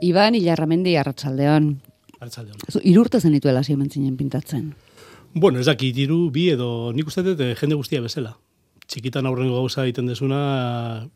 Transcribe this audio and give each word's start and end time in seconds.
Iban 0.00 0.34
Ilarramendi 0.34 0.96
Arratsaldeon. 0.96 1.70
Arratsaldeon. 2.20 2.56
Irurte 2.82 3.20
zen 3.20 3.32
dituela 3.32 3.60
hasi 3.60 3.76
zinen 3.90 4.16
pintatzen. 4.16 4.74
Bueno, 5.34 5.60
ez 5.60 5.66
dakit 5.66 5.96
hiru 5.96 6.30
bi 6.30 6.50
edo 6.50 6.92
nik 6.92 7.06
uste 7.06 7.22
dut 7.22 7.40
eh, 7.40 7.54
jende 7.54 7.76
guztia 7.76 8.00
bezala. 8.00 8.36
Txikitan 8.86 9.26
aurrengo 9.26 9.54
gauza 9.54 9.84
egiten 9.84 10.06
desuna 10.06 11.08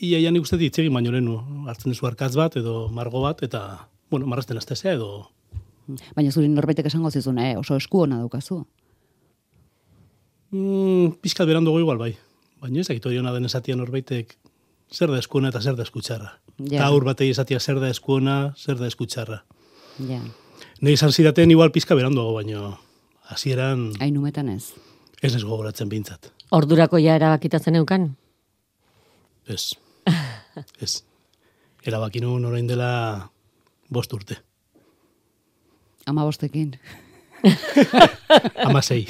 ia 0.00 0.20
ja 0.20 0.30
nik 0.30 0.42
uste 0.42 0.56
dut 0.56 0.68
itzegin 0.68 0.92
baino 0.92 1.10
lehenu. 1.10 1.40
Hartzen 1.66 1.90
duzu 1.90 2.06
arkatz 2.06 2.36
bat 2.36 2.56
edo 2.56 2.88
margo 2.88 3.22
bat 3.22 3.42
eta 3.42 3.88
bueno, 4.10 4.26
marrasten 4.26 4.56
astezea 4.56 4.92
edo 4.92 5.30
Baina 6.14 6.30
zuri 6.30 6.48
norbaitek 6.48 6.86
esango 6.86 7.10
zizun, 7.10 7.38
eh, 7.38 7.56
oso 7.58 7.76
esku 7.76 8.02
ona 8.02 8.18
daukazu. 8.18 8.64
mm, 10.50 11.20
pizkat 11.20 11.46
berandugo 11.46 11.80
igual 11.80 11.98
bai. 11.98 12.16
Baina 12.60 12.80
ez 12.80 12.88
dakit 12.88 13.06
hori 13.06 13.18
ona 13.18 13.32
den 13.32 13.44
esatia 13.44 13.76
norbaitek 13.76 14.36
zer 14.92 15.10
da 15.10 15.18
eskuona 15.18 15.48
eta 15.52 15.60
zer 15.60 15.76
da 15.76 15.82
eskutxarra. 15.86 16.32
Ja. 16.58 16.76
Eta 16.76 16.86
aur 16.90 17.04
batei 17.04 17.30
esatia 17.30 17.60
zer 17.60 17.80
da 17.80 17.88
eskuona, 17.90 18.54
zer 18.56 18.78
da 18.78 18.86
eskutxarra. 18.90 19.42
Ja, 20.08 20.20
Nei 20.80 20.94
izan 20.96 21.12
zidaten 21.12 21.50
igual 21.52 21.70
pizka 21.72 21.94
beranduago, 21.94 22.32
baino 22.38 22.78
hasieran 23.28 23.90
hainumetan 24.00 24.48
ez. 24.48 24.72
ez 25.22 25.34
ez 25.34 25.42
gogoratzen 25.44 25.88
bintzat. 25.88 26.30
Ordurako 26.50 26.98
ja 26.98 27.14
erabakitatzen 27.16 27.76
eukan? 27.76 28.16
Ez. 29.46 29.74
Ez. 30.80 31.02
Erabaki 31.84 32.20
nuen 32.20 32.44
orain 32.44 32.66
dela 32.66 33.30
bost 33.88 34.12
urte. 34.12 34.38
Ama 36.06 36.24
bostekin. 36.24 36.74
Amasei. 38.68 39.06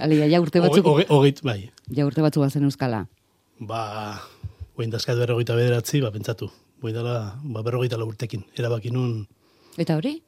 Alia, 0.00 0.26
ja 0.26 0.40
urte 0.40 0.60
batzuk, 0.64 0.86
Hogeit, 1.08 1.42
bai. 1.44 1.70
ja 1.90 2.06
urte 2.06 2.22
batzuk 2.24 2.44
bazen 2.44 2.64
euskala. 2.64 3.06
Ba, 3.58 4.20
guain 4.74 4.90
dazkat 4.90 5.18
berrogeita 5.18 5.54
bederatzi, 5.54 6.00
ba, 6.02 6.10
pentsatu. 6.10 6.50
Dela, 6.84 7.38
ba, 7.40 7.62
berrogeita 7.64 7.96
lau 7.96 8.08
urtekin. 8.10 8.42
Erabaki 8.58 8.90
nuen. 8.92 9.24
Eta 9.80 9.96
hori? 9.96 10.18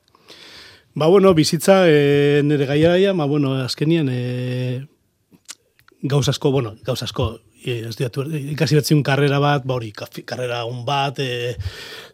Ba, 0.97 1.09
bueno, 1.13 1.35
bizitza, 1.35 1.85
e, 1.89 2.41
nire 2.45 2.65
gaiaia, 2.67 3.13
ba, 3.13 3.27
bueno, 3.29 3.53
azkenian, 3.61 4.09
e, 4.09 4.87
gauz 6.01 6.29
asko, 6.29 6.51
bueno, 6.51 6.77
gauz 6.87 7.03
asko, 7.03 7.41
e, 7.61 7.83
ez 7.91 7.97
diatu, 7.99 8.25
ikasi 8.55 8.79
batziun 8.79 9.03
karrera 9.05 9.39
bat, 9.43 9.67
ba 9.69 9.77
hori, 9.77 9.91
karrera 9.93 10.63
on 10.65 10.87
bat, 10.87 11.21
e, 11.21 11.53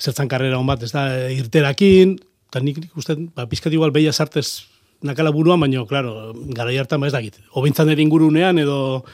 zertzan 0.03 0.27
karrera 0.27 0.58
on 0.58 0.67
bat, 0.67 0.83
ez 0.83 0.91
da, 0.91 1.05
e, 1.14 1.31
irterakin, 1.36 2.17
eta 2.51 2.64
nik, 2.64 2.81
uste, 2.98 3.14
ba, 3.36 3.47
pizkat 3.47 3.73
igual 3.73 3.95
beia 3.95 4.11
sartez 4.12 4.64
nakala 5.03 5.31
buruan, 5.31 5.62
baina, 5.62 5.84
klaro, 5.86 6.33
gara 6.51 6.75
hartan, 6.75 7.01
ba 7.01 7.06
ez 7.06 7.14
dakit, 7.14 7.39
obintzan 7.55 7.95
ere 7.95 8.03
ingurunean, 8.03 8.58
edo, 8.58 9.05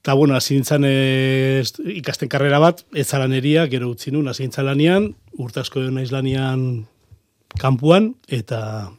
eta, 0.00 0.14
bueno, 0.14 0.34
hasi 0.34 0.54
nintzen 0.56 0.84
e, 0.88 1.60
ez- 1.60 1.76
ikasten 2.00 2.28
karrera 2.32 2.58
bat, 2.58 2.84
ez 2.96 3.06
zalaneria, 3.08 3.66
gero 3.68 3.90
utzi 3.92 4.10
nun, 4.10 4.28
hasi 4.28 4.46
nintzen 4.46 4.64
lanian, 4.64 5.10
urte 5.36 5.60
asko 5.60 5.82
naiz 5.92 6.08
lanian 6.12 6.86
kanpuan, 7.60 8.14
eta, 8.28 8.90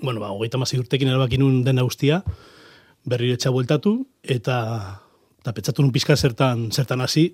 bueno, 0.00 0.20
ba, 0.20 0.30
hogeita 0.30 0.58
mazi 0.60 0.78
urtekin 0.78 1.10
erabaki 1.10 1.38
nun 1.42 1.64
dena 1.66 1.82
guztia, 1.82 2.22
berriro 3.08 3.34
etxa 3.34 3.50
bueltatu, 3.50 3.96
eta, 4.22 4.58
eta 5.42 5.54
pentsatu 5.56 5.82
nun 5.82 5.92
pizka 5.92 6.14
zertan, 6.16 6.68
zertan 6.70 7.02
hasi, 7.02 7.32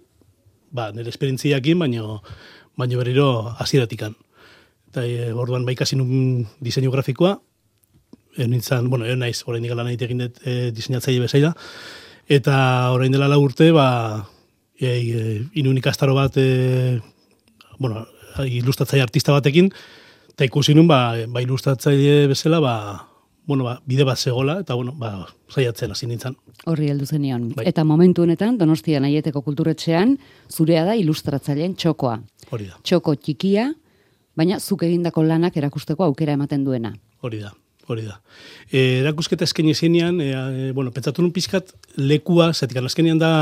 ba, 0.72 0.88
nire 0.92 1.12
esperientziakin, 1.12 1.78
baino, 1.84 2.22
baino 2.77 2.98
berriro 3.02 3.50
hasieratikan. 3.58 4.16
Eta 4.88 5.05
e, 5.05 5.28
orduan 5.32 5.66
ba 5.66 5.75
ikasi 5.75 5.98
nun 5.98 6.47
diseinu 6.62 6.91
grafikoa, 6.94 7.36
e, 8.38 8.48
nintzen, 8.48 8.88
bueno, 8.88 9.05
egon 9.05 9.20
naiz, 9.27 9.42
orain 9.44 9.62
dikala 9.62 9.84
nahi 9.84 10.00
egin 10.00 10.25
dut 10.25 10.41
e, 10.47 10.70
diseinatzaile 10.72 11.27
bezaila, 11.27 11.52
eta 12.28 12.91
orain 12.92 13.12
dela 13.12 13.28
lau 13.28 13.42
urte, 13.44 13.70
ba, 13.72 14.27
e, 14.78 14.86
e, 14.86 15.42
inun 15.61 15.78
ikastaro 15.78 16.14
bat, 16.14 16.36
e, 16.36 17.00
bueno, 17.78 18.06
ilustratzaile 18.44 19.05
artista 19.05 19.33
batekin, 19.33 19.70
eta 20.34 20.47
ikusi 20.48 20.75
nun, 20.75 20.89
ba, 20.89 21.14
ba 21.28 21.42
ilustratzaile 21.42 22.27
bezala, 22.31 22.61
ba, 22.61 22.75
bueno, 23.47 23.64
ba, 23.64 23.78
bide 23.86 24.05
bat 24.05 24.19
zegola, 24.19 24.58
eta, 24.64 24.75
bueno, 24.75 24.94
ba, 24.97 25.27
saiatzen 25.53 25.93
hasi 25.93 26.09
nintzen. 26.09 26.37
Horri 26.66 26.88
heldu 26.91 27.06
zenion. 27.06 27.50
Bai. 27.56 27.66
Eta 27.69 27.84
momentu 27.84 28.25
honetan, 28.25 28.56
Donostian 28.59 29.04
aieteko 29.04 29.43
kulturetxean, 29.44 30.16
zurea 30.50 30.84
da 30.84 30.97
ilustratzaileen 30.97 31.77
txokoa. 31.77 32.19
Hori 32.50 32.71
da, 32.71 32.78
Txoko 32.82 33.15
txikia, 33.21 33.69
baina 34.37 34.59
zuk 34.60 34.82
egindako 34.82 35.22
lanak 35.22 35.56
erakusteko 35.56 36.04
aukera 36.04 36.32
ematen 36.32 36.65
duena. 36.65 36.94
hori 37.25 37.38
da, 37.41 37.54
hori 37.89 38.05
da. 38.06 38.19
E, 38.71 39.00
erakusketa 39.03 39.45
eskaini 39.47 39.75
zenean, 39.75 40.21
e, 40.21 40.31
e, 40.33 40.72
bueno, 40.77 40.93
pentsatu 40.95 41.22
nun 41.22 41.33
pizkat 41.34 41.75
lekua, 42.00 42.53
zetik 42.55 42.81
azkenean 42.81 43.21
da 43.21 43.33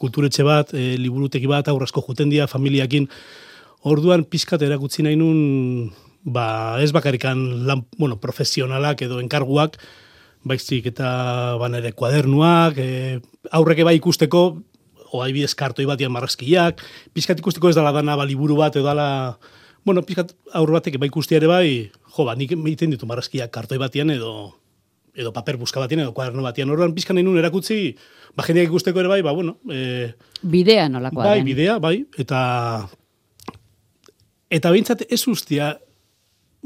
kulturetxe 0.00 0.44
bat, 0.46 0.72
e, 0.74 0.96
liburuteki 1.00 1.48
bat, 1.50 1.68
aurrezko 1.72 2.04
juten 2.06 2.32
dira, 2.32 2.48
familiakin, 2.50 3.08
orduan 3.86 4.24
pizkat 4.28 4.62
erakutsi 4.66 5.04
nahi 5.06 5.16
nun, 5.16 5.92
ba, 6.24 6.76
ez 6.82 6.92
bakarikan 6.92 7.66
lan, 7.66 7.86
bueno, 7.98 8.20
profesionalak 8.20 9.02
edo 9.06 9.20
enkarguak, 9.22 9.78
baizik 10.46 10.86
eta 10.92 11.56
ban 11.60 11.74
ere 11.78 11.92
kuadernuak, 11.96 12.78
e, 12.78 13.20
aurreke 13.56 13.86
bai 13.86 13.96
ikusteko, 13.98 14.46
oai 15.16 15.30
bidez 15.32 15.54
kartoi 15.58 15.86
batian 15.88 16.12
marrazkiak, 16.12 16.82
pizkat 17.14 17.40
ikusteko 17.40 17.70
ez 17.70 17.78
dala 17.78 17.94
dana 17.94 18.16
ba, 18.18 18.26
liburu 18.28 18.58
bat 18.58 18.76
edo 18.76 18.86
dala, 18.86 19.08
bueno, 19.86 20.02
pizkat 20.02 20.34
aur 20.58 20.72
batek 20.74 20.98
bai 20.98 21.08
ikustia 21.08 21.38
ere 21.38 21.48
bai, 21.48 21.66
jo, 22.16 22.24
ba, 22.26 22.34
nik 22.36 22.52
egiten 22.56 22.92
ditu 22.92 23.06
marrazkiak 23.06 23.52
kartoi 23.54 23.78
batian 23.78 24.10
edo 24.10 24.32
edo 25.16 25.32
paper 25.32 25.56
buska 25.56 25.80
batian 25.80 26.02
edo 26.02 26.12
kuaderno 26.12 26.42
batian. 26.44 26.68
Orduan 26.74 26.92
pizkan 26.92 27.16
nahi 27.16 27.24
nun 27.24 27.38
erakutsi, 27.40 27.94
ba, 28.36 28.44
jendeak 28.44 28.68
ikusteko 28.68 29.00
ere 29.00 29.08
bai, 29.14 29.22
ba, 29.24 29.32
bueno, 29.32 29.56
e, 29.70 30.12
Bidea 30.42 30.90
nolakoa 30.92 31.30
bai, 31.30 31.38
den. 31.38 31.48
bidea, 31.48 31.78
bai, 31.80 31.96
eta 32.18 32.40
eta 34.50 34.70
behintzat 34.74 35.06
ez 35.08 35.22
ustia 35.30 35.76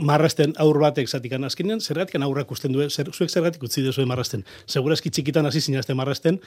marrasten 0.01 0.57
aur 0.59 0.81
batek 0.81 1.09
zatikan. 1.09 1.45
Azkenean, 1.45 1.81
zergatik 1.81 2.17
aurrak 2.21 2.51
usten 2.51 2.73
duen, 2.73 2.91
zer, 2.91 3.13
zuek 3.13 3.31
zergatik 3.31 3.63
utzi 3.69 3.85
duzue 3.85 4.07
marrasten. 4.09 4.45
Segurazki 4.67 5.11
txikitan 5.11 5.47
hasi 5.47 5.61
zinazte 5.61 5.95
marrasten, 5.95 6.41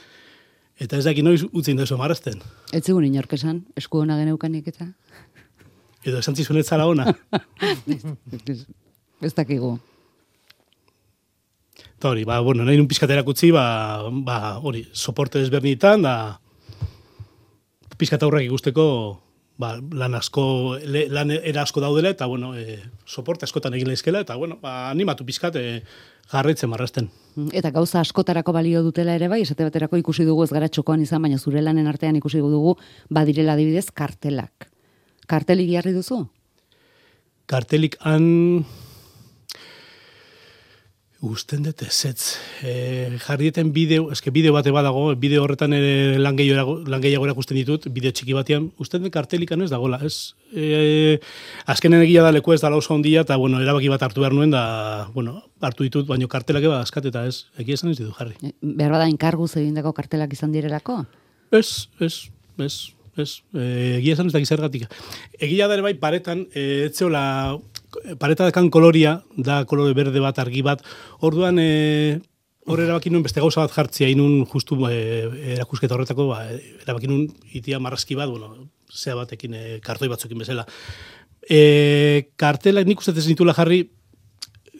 eta 0.78 0.98
ez 0.98 1.04
daki 1.06 1.22
noiz 1.22 1.44
utzi 1.52 1.74
duzu 1.78 1.96
marrasten. 1.96 2.42
Ez 2.72 2.84
zigun 2.84 3.06
inork 3.06 3.32
esan, 3.38 3.64
esku 3.78 4.02
ona 4.02 4.18
geneukanik 4.18 4.68
eta. 4.74 4.90
Edo 6.04 6.20
esan 6.20 6.36
zizun 6.36 6.60
ez 6.60 6.66
zara 6.68 6.86
ona. 6.86 7.08
Ez 9.24 9.32
dakigu. 9.34 9.78
Eta 11.96 12.10
hori, 12.10 12.24
ba, 12.28 12.40
bueno, 12.44 12.64
nahi 12.66 12.76
nun 12.76 12.88
pizkat 12.90 13.10
erakutsi, 13.14 13.48
ba, 13.54 14.04
ba, 14.26 14.58
hori, 14.60 14.84
soporte 14.92 15.40
desberdinetan, 15.40 16.02
da, 16.04 16.16
pizkat 17.96 18.22
aurrak 18.26 18.44
ikusteko, 18.44 18.84
ba, 19.56 19.70
lan 19.78 20.18
asko, 20.18 20.44
le, 20.84 21.06
lan 21.08 21.32
era 21.38 21.62
asko 21.62 21.80
daudela, 21.80 22.12
eta, 22.12 22.28
bueno, 22.28 22.52
e, 22.58 22.82
soporte 23.06 23.48
askotan 23.48 23.78
egin 23.78 23.88
leizkela, 23.88 24.20
eta, 24.26 24.36
bueno, 24.36 24.58
ba, 24.60 24.90
animatu 24.90 25.24
pizkat, 25.24 25.56
e, 25.56 25.80
jarraitzen 26.28 26.70
marrasten. 26.70 27.08
Eta 27.56 27.72
gauza 27.72 28.02
askotarako 28.04 28.52
balio 28.52 28.84
dutela 28.84 29.16
ere 29.16 29.30
bai, 29.32 29.40
esate 29.46 29.64
baterako 29.66 29.98
ikusi 30.00 30.28
dugu 30.28 30.44
ez 30.44 30.52
gara 30.52 30.68
txokoan 30.68 31.02
izan, 31.06 31.24
baina 31.24 31.38
zure 31.38 31.62
lanen 31.64 31.88
artean 31.90 32.20
ikusi 32.20 32.44
dugu 32.44 32.76
badirela 33.08 33.56
adibidez 33.56 33.88
kartelak. 33.94 34.73
Kartelik 35.30 35.70
jarri 35.72 35.94
duzu? 35.96 36.24
Kartelik 37.50 38.00
han... 38.04 38.64
Usten 41.24 41.62
dut 41.64 41.80
ezetz. 41.80 42.34
E, 42.60 43.16
jarrieten 43.24 43.70
bideo, 43.72 44.10
eske 44.12 44.28
bideo 44.28 44.52
bate 44.52 44.68
badago, 44.76 45.06
bideo 45.16 45.40
horretan 45.46 45.72
ere 45.72 46.18
lan 46.20 46.36
gehiago 46.36 46.74
lan 46.84 47.00
gehiago 47.00 47.24
erakusten 47.24 47.56
ditut, 47.56 47.86
bideo 47.94 48.12
txiki 48.12 48.36
batean, 48.36 48.66
usten 48.82 49.06
dut 49.06 49.14
kartelikan 49.14 49.64
ez 49.64 49.70
dagola, 49.72 50.02
ez? 50.04 50.34
E, 50.52 51.16
azkenen 51.64 52.04
egia 52.04 52.26
da 52.26 52.32
leku 52.34 52.52
ez 52.52 52.60
dala 52.60 52.76
oso 52.76 52.92
ondia, 52.92 53.22
eta 53.24 53.38
bueno, 53.40 53.62
erabaki 53.64 53.88
bat 53.88 54.04
hartu 54.04 54.20
behar 54.20 54.36
nuen, 54.36 54.52
da, 54.52 55.08
bueno, 55.14 55.38
hartu 55.64 55.88
ditut, 55.88 56.04
baino 56.10 56.28
kartelak 56.28 56.68
eba 56.68 56.82
askat 56.84 57.08
eta 57.08 57.24
ez, 57.30 57.46
egia 57.56 57.80
esan 57.80 57.94
ez 57.94 57.96
ditu 58.02 58.12
jarri. 58.18 58.52
Behar 58.60 58.92
bada 58.98 59.08
enkarguz 59.08 59.54
egindako 59.56 59.94
kartelak 59.96 60.36
izan 60.36 60.52
direlako? 60.52 61.06
Ez, 61.56 61.88
ez, 62.04 62.26
ez, 62.60 62.74
ez. 63.20 63.42
E, 63.54 63.64
egia 64.00 64.16
esan 64.16 64.30
ez 64.30 64.34
dakiz 64.34 64.48
zergatik. 64.48 64.84
Egia 65.38 65.68
da 65.68 65.76
ere 65.78 65.84
bai 65.86 65.94
paretan, 66.00 66.46
e, 66.54 66.86
etzeola, 66.88 67.24
pareta 68.20 68.48
dakan 68.48 68.70
koloria, 68.74 69.18
da 69.36 69.62
kolore 69.70 69.94
berde 69.96 70.22
bat, 70.22 70.38
argi 70.42 70.62
bat, 70.66 70.84
orduan, 71.24 71.58
e, 71.62 72.20
hor 72.66 72.80
erabaki 72.80 73.12
nuen 73.12 73.24
beste 73.26 73.42
gauza 73.44 73.64
bat 73.64 73.74
jartzia, 73.74 74.08
inun 74.08 74.46
justu 74.50 74.78
e, 74.88 75.00
erakusketa 75.56 75.96
horretako, 75.96 76.30
ba, 76.32 76.44
erabaki 76.84 77.10
nuen 77.10 77.28
itia 77.52 77.80
marrazki 77.82 78.16
bat, 78.18 78.30
bueno, 78.30 78.70
zea 78.92 79.16
batekin, 79.18 79.54
e, 79.54 79.66
kartoi 79.84 80.08
batzukin 80.12 80.40
bezala. 80.40 80.66
E, 81.44 82.30
kartelak 82.40 82.88
nik 82.88 83.04
uste 83.04 83.12
ez 83.18 83.28
nitula 83.28 83.52
jarri, 83.56 83.84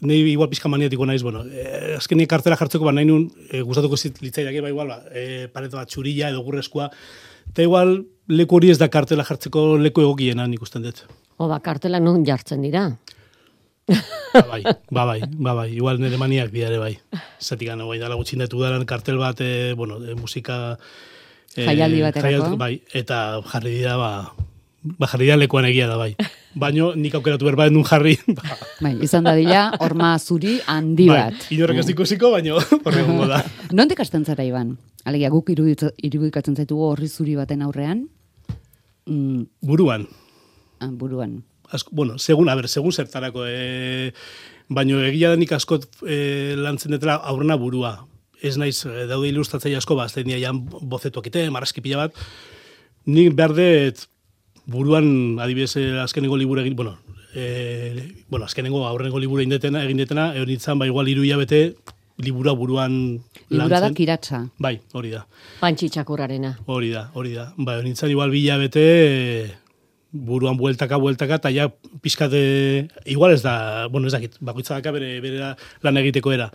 nahi 0.05 0.33
igual 0.33 0.51
pizka 0.51 0.69
maniatiko 0.69 1.07
naiz, 1.07 1.23
bueno, 1.23 1.45
eh, 1.47 1.97
azkenik 1.97 2.29
kartela 2.31 2.57
jartzeko, 2.61 2.85
ba, 2.85 2.93
nahi 2.93 3.07
nun, 3.09 3.29
eh, 3.51 3.63
gustatuko 3.63 3.97
zit 3.97 4.21
litzaidak, 4.23 4.61
ba, 4.63 4.73
igual, 4.73 4.89
ba, 4.89 5.03
eh, 5.13 5.49
pareta 5.53 5.79
bat 5.79 5.89
txurilla 5.89 6.31
edo 6.31 6.43
gurrezkoa, 6.45 6.91
eta 7.51 7.63
igual 7.63 8.05
leku 8.29 8.57
hori 8.57 8.71
ez 8.73 8.79
da 8.81 8.89
kartela 8.89 9.25
jartzeko 9.27 9.75
leku 9.81 10.05
egokiena 10.05 10.47
nik 10.49 10.63
usten 10.63 10.85
dut. 10.85 11.05
O 11.39 11.49
ba, 11.51 11.61
kartela 11.61 12.01
non 12.01 12.25
jartzen 12.25 12.63
dira. 12.63 12.89
Ba, 14.35 14.43
bai, 14.49 14.63
ba, 14.65 15.05
bai, 15.05 15.21
ba, 15.29 15.53
bai, 15.55 15.69
igual 15.77 16.01
nire 16.01 16.17
maniak 16.19 16.51
dira 16.51 16.71
ere 16.71 16.79
bai. 16.81 16.95
Zatik 17.39 17.69
gano, 17.69 17.89
bai, 17.91 17.99
dala 18.01 18.17
gutxin 18.17 18.41
detu 18.41 18.63
daran 18.63 18.87
kartel 18.89 19.21
bat, 19.21 19.41
eh, 19.45 19.75
bueno, 19.77 20.01
de 20.01 20.15
musika... 20.17 20.79
Jaialdi 21.55 22.01
baterako. 22.03 22.57
bai, 22.59 22.81
eta 22.91 23.41
jarri 23.53 23.77
dira, 23.77 23.95
ba, 24.01 24.11
ba, 24.85 25.09
jarri 25.09 25.29
da 25.33 25.37
lekuan 25.41 25.67
egia 25.69 25.89
da, 25.89 25.97
bai. 26.01 26.13
Baino, 26.63 26.93
nik 26.95 27.17
aukeratu 27.19 27.49
behar 27.49 27.73
nun 27.73 27.85
jarri, 27.89 28.15
ba, 28.29 28.57
Bai, 28.85 28.95
izan 29.03 29.25
dadila, 29.27 29.67
horma 29.83 30.15
zuri 30.19 30.59
handi 30.71 31.09
bai, 31.11 31.19
bat. 31.33 31.47
inorrek 31.51 31.81
ez 31.83 31.89
ikusiko, 31.91 32.31
baino, 32.37 32.61
horre 32.85 33.03
gongo 33.07 33.27
da. 33.31 33.41
Nondik 33.73 34.01
hasten 34.05 34.25
zara, 34.25 34.45
Iban? 34.47 34.77
Alegia, 35.05 35.33
guk 35.33 35.51
irudikatzen 35.51 36.57
zaitugu 36.57 36.87
horri 36.93 37.09
zuri 37.09 37.35
baten 37.37 37.65
aurrean, 37.67 38.07
mm, 39.11 39.43
Buruan, 39.67 40.07
ah, 40.81 40.89
buruan. 40.93 41.43
asko, 41.75 41.91
bueno, 41.93 42.19
segun, 42.19 42.49
a 42.49 42.55
ber, 42.55 42.69
segun 42.69 42.93
zertarako, 42.93 43.45
e, 43.49 44.13
baino 44.69 45.01
egia 45.05 45.33
da 45.33 45.37
nik 45.37 45.53
askot 45.53 45.89
e, 46.07 46.55
lantzen 46.57 46.95
detela 46.95 47.17
aurrena 47.17 47.57
burua. 47.61 47.97
Ez 48.45 48.57
naiz, 48.61 48.85
e, 48.87 49.07
daude 49.11 49.29
ilustratzaile 49.33 49.77
asko, 49.81 49.97
ba, 49.99 50.07
azten 50.07 50.31
jan 50.39 50.63
bozetuak 50.65 51.27
ite, 51.33 51.49
marrazki 51.51 51.83
pila 51.85 52.07
bat, 52.07 52.25
nik 53.07 53.35
behar 53.37 53.53
dut 53.57 54.07
buruan, 54.67 55.39
adibidez, 55.41 55.77
eh, 55.77 56.01
azkenengo 56.01 56.37
liburu 56.37 56.61
egin, 56.63 56.77
bueno, 56.77 56.99
e, 57.35 58.13
bueno, 58.29 58.47
azkenengo 58.47 58.87
aurrengo 58.87 59.19
liburu 59.19 59.41
egin 59.43 59.51
detena, 59.57 59.83
egin 59.85 59.99
detena, 59.99 60.35
egon 60.37 60.49
nintzen, 60.49 60.79
ba, 60.79 60.87
igual 60.87 61.09
iru 61.09 61.23
hilabete, 61.25 61.75
liburua 62.19 62.55
buruan 62.55 63.21
Libura 63.51 63.69
da 63.69 63.81
lantzen. 63.89 63.95
kiratsa. 63.95 64.39
Bai, 64.59 64.79
hori 64.93 65.11
da. 65.11 65.27
Pantxi 65.61 65.89
txakurrarena. 65.91 66.55
Hori 66.67 66.91
da, 66.95 67.09
hori 67.15 67.35
da. 67.35 67.53
Ba, 67.57 67.81
nintzen 67.83 68.11
igual 68.11 68.31
bila 68.31 68.57
bete, 68.59 68.85
e, 68.85 69.51
buruan 70.15 70.57
bueltaka, 70.57 70.97
bueltaka, 70.97 71.41
eta 71.43 71.51
ja 71.51 71.69
pizkate, 72.01 72.89
igual 73.05 73.33
ez 73.35 73.43
da, 73.43 73.87
bueno, 73.91 74.07
ez 74.07 74.13
dakit, 74.15 74.37
bakoitza 74.41 74.77
daka 74.79 74.93
bere, 74.95 75.21
bere 75.21 75.55
lan 75.83 75.97
egiteko 75.99 76.33
era. 76.33 76.51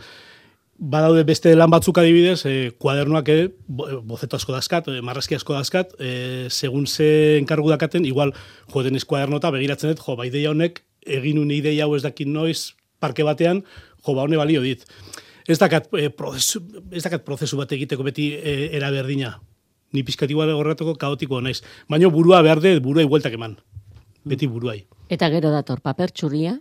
Badaude 0.79 1.25
beste 1.27 1.51
lan 1.57 1.67
batzuk 1.73 1.97
adibidez, 1.99 2.45
e, 2.47 2.71
kuadernoak 2.79 3.27
e, 3.33 3.37
bo- 3.67 3.99
bozeto 4.07 4.37
asko 4.39 4.53
dazkat, 4.55 4.87
e, 4.87 5.01
marrazki 5.03 5.35
asko 5.35 5.53
dazkat, 5.57 5.91
e, 5.99 6.47
segun 6.49 6.85
ze 6.87 7.35
enkargu 7.37 7.67
dakaten, 7.69 8.05
igual 8.07 8.31
joden 8.71 8.95
ez 8.95 9.03
kuadernota, 9.03 9.51
begiratzen 9.51 9.91
dut, 9.91 9.99
jo, 10.05 10.15
ba, 10.15 10.25
ideia 10.29 10.53
honek, 10.53 10.79
egin 11.03 11.41
un 11.41 11.51
ideia 11.51 11.83
hau 11.83 11.97
ez 11.97 12.03
dakit 12.05 12.27
noiz, 12.31 12.77
parke 13.03 13.23
batean, 13.27 13.65
jo, 14.05 14.13
ba, 14.15 14.23
hone 14.23 14.39
balio 14.39 14.61
dit. 14.63 14.85
Ez 15.51 15.59
dakat, 15.59 15.91
e, 15.99 16.07
prozesu, 16.15 16.63
ez 16.95 17.03
dakat 17.03 17.25
prozesu 17.27 17.57
bat 17.59 17.71
egiteko 17.75 18.03
beti 18.07 18.31
e, 18.39 18.69
era 18.71 18.87
berdina. 18.95 19.35
Ni 19.91 20.03
pizkat 20.07 20.31
igual 20.31 20.51
horretako 20.53 20.93
kaotiko 20.95 21.41
naiz. 21.41 21.59
Baina 21.89 22.07
burua 22.13 22.39
behar 22.45 22.61
dut, 22.63 22.79
buruai 22.85 23.07
bueltak 23.09 23.33
eman. 23.35 23.57
Beti 24.23 24.47
buruai. 24.47 24.85
Eta 25.09 25.27
gero 25.33 25.51
dator 25.51 25.81
paper 25.81 26.11
txuria, 26.13 26.59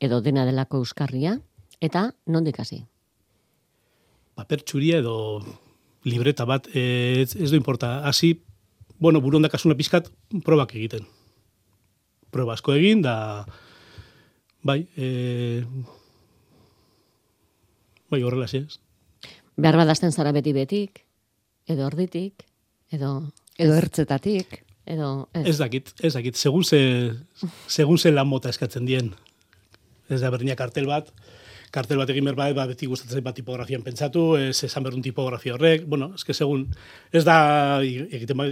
edo 0.00 0.22
dena 0.24 0.46
delako 0.48 0.80
euskarria, 0.82 1.38
eta 1.80 2.14
nondik 2.26 2.58
hasi. 2.58 2.86
Paper 4.40 4.62
txuria 4.64 4.98
edo 5.02 5.40
libreta 6.08 6.46
bat, 6.48 6.68
e, 6.72 7.22
ez, 7.22 7.34
ez 7.36 7.50
du 7.50 7.56
importa. 7.56 8.00
Hasi, 8.08 8.40
bueno, 8.98 9.20
buru 9.20 9.36
ondakasuna 9.40 9.76
pizkat, 9.76 10.08
probak 10.44 10.74
egiten. 10.74 11.06
Proba 12.30 12.54
asko 12.54 12.72
egin, 12.76 13.02
da, 13.02 13.44
bai, 14.62 14.84
e, 14.96 15.64
bai, 18.10 18.22
horrela 18.22 18.46
ez. 18.46 18.78
Behar 19.60 19.76
badazten 19.76 20.12
zara 20.12 20.32
beti 20.32 20.52
betik, 20.56 21.02
edo 21.68 21.86
orditik, 21.86 22.46
edo, 22.90 23.30
Edo 23.60 23.74
ertzetatik. 23.76 24.62
edo, 24.86 25.28
ez. 25.34 25.46
Ez 25.52 25.58
dakit, 25.58 25.92
ez 26.00 26.14
dakit, 26.14 26.36
segun 26.36 26.64
ze, 26.64 27.12
segun 27.68 27.98
ze 27.98 28.10
lan 28.10 28.26
mota 28.26 28.48
eskatzen 28.48 28.86
dien. 28.86 29.12
Ez 30.08 30.20
da 30.22 30.30
berdina 30.30 30.56
kartel 30.56 30.86
bat, 30.86 31.12
kartel 31.70 32.00
bat 32.00 32.10
egin 32.10 32.26
behar 32.26 32.38
bat, 32.38 32.54
ba, 32.56 32.66
beti 32.70 32.88
gustatzen 32.90 33.22
bat 33.24 33.36
tipografian 33.36 33.82
pentsatu, 33.86 34.34
ez 34.38 34.64
esan 34.66 34.84
behar 34.84 34.96
un 34.98 35.04
tipografia 35.04 35.54
horrek, 35.54 35.86
bueno, 35.86 36.10
que 36.26 36.34
segun, 36.34 36.66
ez 37.12 37.24
da, 37.24 37.36
egiten 37.82 38.36
ba, 38.36 38.48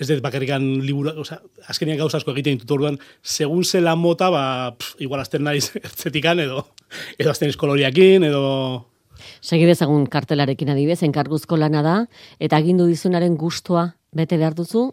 ez 0.00 0.08
dut 0.08 0.20
bakarrikan 0.24 0.66
liburu, 0.84 1.14
oza, 1.24 1.40
azkenian 1.68 1.98
gauza 2.00 2.20
asko 2.20 2.34
egiten 2.36 2.58
ditut 2.58 2.76
orduan, 2.76 3.00
segun 3.22 3.64
ze 3.64 3.80
lan 3.80 3.98
mota, 3.98 4.30
ba, 4.30 4.44
pff, 4.76 5.00
igual 5.00 5.24
azten 5.24 5.44
naiz 5.44 5.70
ertzetikan, 5.86 6.40
edo, 6.44 6.66
edo 7.18 7.32
azten 7.32 7.48
naiz 7.48 7.58
koloriakin, 7.60 8.28
edo, 8.28 8.44
Segi 9.44 9.66
dezagun 9.68 10.06
kartelarekin 10.08 10.70
adibez, 10.72 11.02
enkarguzko 11.04 11.58
lana 11.60 11.82
da, 11.84 11.96
eta 12.40 12.56
agindu 12.56 12.86
dizunaren 12.88 13.36
gustua 13.36 13.90
bete 14.16 14.38
behar 14.40 14.56
duzu, 14.56 14.86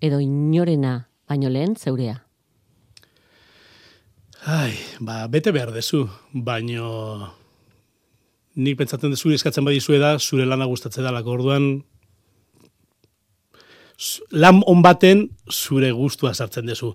edo 0.00 0.20
inorena 0.22 1.08
baino 1.26 1.50
lehen 1.50 1.74
zeurea. 1.74 2.25
Ai, 4.46 4.76
ba, 5.02 5.24
bete 5.26 5.50
behar 5.50 5.72
dezu, 5.74 6.04
baino 6.30 6.86
nik 8.54 8.76
pentsatzen 8.78 9.10
dezu 9.10 9.32
eskatzen 9.34 9.64
badizue 9.66 9.98
da, 9.98 10.12
zure 10.22 10.44
lana 10.46 10.68
gustatzen 10.70 11.02
dalako 11.02 11.32
orduan 11.34 11.66
lan 14.30 14.60
on 14.70 14.84
baten 14.86 15.24
zure 15.50 15.90
gustua 15.90 16.30
sartzen 16.30 16.70
dezu. 16.70 16.92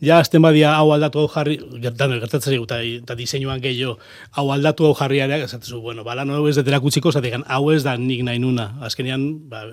Ja, 0.00 0.22
azten 0.22 0.40
badia 0.40 0.72
hau 0.78 0.88
aldatu 0.94 1.20
hau 1.20 1.28
jarri, 1.34 1.58
gertan, 1.84 2.16
gertatzen 2.16 2.54
zaigu, 2.54 2.64
eta, 2.64 3.18
diseinuan 3.20 3.60
gehiago, 3.60 3.98
hau 4.32 4.46
aldatu 4.56 4.88
hau 4.88 4.94
jarri 4.96 5.20
ere, 5.20 5.42
esatzen 5.44 5.76
zu, 5.76 5.82
bueno, 5.84 6.04
bala, 6.04 6.24
no, 6.24 6.40
ez 6.48 6.56
detera 6.56 6.80
kutsiko, 6.80 7.12
zategan, 7.12 7.44
hau 7.44 7.74
ez 7.76 7.82
da 7.84 7.98
nik 8.00 8.24
nahi 8.24 8.40
nuna. 8.40 8.70
Azkenean, 8.88 9.28
ba, 9.52 9.66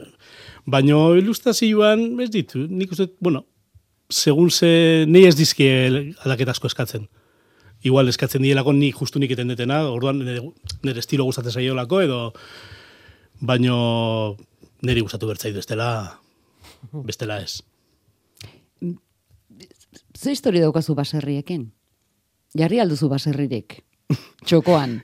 baino 0.68 1.14
ilustrazioan, 1.16 2.06
ez 2.20 2.32
ditu, 2.36 2.68
nik 2.68 2.92
uste, 2.92 3.14
bueno, 3.24 3.46
segun 4.10 4.52
ze, 4.52 5.06
nei 5.08 5.26
ez 5.28 5.36
dizki 5.36 5.68
aldaketa 6.24 6.52
asko 6.52 6.68
eskatzen. 6.68 7.08
Igual 7.84 8.08
eskatzen 8.08 8.44
dielako 8.44 8.74
ni 8.74 8.94
justu 8.96 9.20
nik 9.20 9.34
eten 9.36 9.52
detena, 9.52 9.84
orduan 9.92 10.22
nire 10.24 11.00
estilo 11.00 11.26
gustatzen 11.28 11.52
zaiolako, 11.52 12.02
edo 12.02 12.20
baino 13.44 14.38
niri 14.84 15.04
gustatu 15.04 15.28
bertzaidu 15.28 15.60
bestela, 15.60 15.90
bestela 16.94 17.42
ez. 17.44 17.62
Ze 20.16 20.32
histori 20.32 20.62
daukazu 20.64 20.96
baserriekin? 20.96 21.72
Jarri 22.56 22.80
alduzu 22.80 23.10
baserririk. 23.12 23.82
Txokoan. 24.46 25.02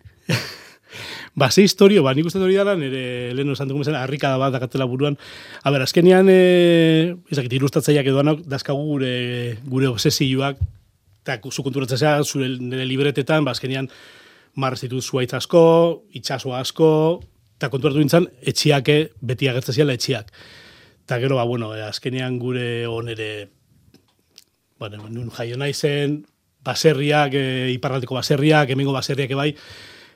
Ba, 1.36 1.52
ze 1.52 1.62
historio, 1.62 2.04
ba, 2.04 2.14
nik 2.14 2.26
uste 2.26 2.40
hori 2.42 2.58
dara, 2.58 2.76
nire 2.76 3.34
lehen 3.38 3.54
esan 3.54 3.70
dugu 3.70 3.84
bezala, 3.84 4.02
harrikada 4.04 4.38
bat 4.42 4.54
dakatela 4.54 4.88
buruan. 4.90 5.18
A 5.64 5.72
ber, 5.72 5.84
azkenean, 5.86 6.28
e, 6.30 7.16
ezakit, 7.30 7.54
ilustratzaileak 7.60 8.10
edo 8.10 8.24
dazkagu 8.50 8.86
gure, 8.94 9.58
gure 9.70 9.88
obsesioak, 9.88 10.60
eta 11.24 11.38
zu 11.52 11.64
konturatzen 11.64 12.00
zera, 12.00 12.24
zure 12.24 12.50
nire 12.60 12.88
libretetan, 12.90 13.46
ba, 13.46 13.52
azkenean, 13.52 13.90
marrez 14.56 14.82
ditut 14.82 15.06
zuaitz 15.06 15.34
asko, 15.38 16.06
itxaso 16.18 16.56
asko, 16.58 16.90
eta 17.60 17.70
konturatu 17.70 18.02
nintzen, 18.02 18.28
etxiake, 18.42 18.98
beti 19.22 19.50
agertzen 19.52 19.78
ziala 19.78 19.94
etxiak. 19.94 20.34
Eta 21.06 21.20
gero, 21.22 21.38
ba, 21.38 21.46
bueno, 21.46 21.76
e, 21.76 21.84
azkenean 21.86 22.40
gure 22.42 22.88
onere, 22.88 23.50
bueno, 24.80 25.06
nun 25.10 25.30
jaio 25.36 25.58
naizen, 25.62 26.24
baserriak, 26.66 27.38
e, 27.38 27.70
iparraldeko 27.76 28.18
baserriak, 28.18 28.74
hemengo 28.74 28.96
baserriak 28.96 29.38
ebai, 29.38 29.54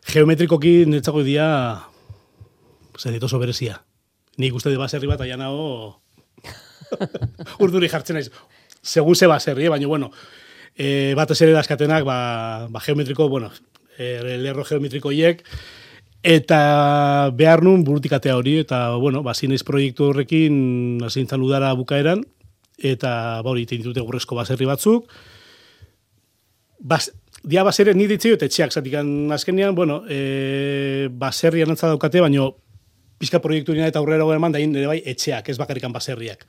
geometrikoki 0.07 0.83
netzako 0.89 1.23
dia, 1.23 1.47
zer 2.99 3.23
oso 3.23 3.39
berezia. 3.39 3.81
Nik 4.37 4.55
uste 4.57 4.71
de 4.73 4.77
baserri 4.77 5.07
bat 5.07 5.21
aia 5.21 5.37
nago, 5.37 5.99
urduri 7.63 7.89
jartzen 7.89 8.17
naiz. 8.17 8.29
Segun 8.83 9.15
ze 9.15 9.27
baserri, 9.27 9.65
eh? 9.65 9.69
baina 9.69 9.87
bueno, 9.87 10.11
e, 10.75 11.13
batez 11.15 11.41
ere 11.41 11.53
daskatenak, 11.53 12.03
ba, 12.03 12.67
ba 12.69 12.81
geometriko, 12.83 13.29
bueno, 13.29 13.51
e, 13.97 14.37
lerro 14.41 14.65
geometriko 14.67 15.11
hiek, 15.11 15.43
eta 16.23 17.29
behar 17.35 17.63
nun 17.63 17.83
burutik 17.83 18.13
atea 18.13 18.35
hori, 18.37 18.57
eta, 18.63 18.95
bueno, 18.95 19.23
ba, 19.23 19.33
zinez 19.33 19.63
proiektu 19.63 20.09
horrekin, 20.09 21.03
hasi 21.03 21.21
nintzen 21.21 21.43
udara 21.43 21.73
bukaeran, 21.79 22.25
eta, 22.77 23.41
ba, 23.43 23.53
hori, 23.53 23.65
ditute 23.69 24.03
gurrezko 24.03 24.35
baserri 24.35 24.67
batzuk, 24.67 25.11
bas, 26.79 27.11
dia 27.43 27.63
baserri, 27.63 27.93
ni 27.93 28.07
ditzio 28.07 28.37
eta 28.37 28.47
etxeak, 28.47 28.71
zatikan 28.71 29.31
azkenean, 29.35 29.75
bueno, 29.75 30.01
e, 30.07 31.09
baserrian 31.11 31.73
antza 31.73 31.89
daukate, 31.91 32.21
baino 32.23 32.53
pizka 33.19 33.39
proiektu 33.43 33.75
eta 33.75 33.99
aurrera 33.99 34.23
eman 34.35 34.51
da 34.51 34.59
nire 34.59 34.87
bai 34.87 35.01
etxeak, 35.05 35.49
ez 35.49 35.57
bakarrikan 35.57 35.91
baserriak. 35.91 36.47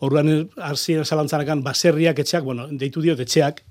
Orduan, 0.00 0.50
hasien 0.58 1.04
zalantzarakan 1.04 1.62
baserriak 1.62 2.18
etxeak, 2.18 2.44
bueno, 2.44 2.66
deitu 2.68 3.00
diot 3.00 3.20
etxeak, 3.20 3.62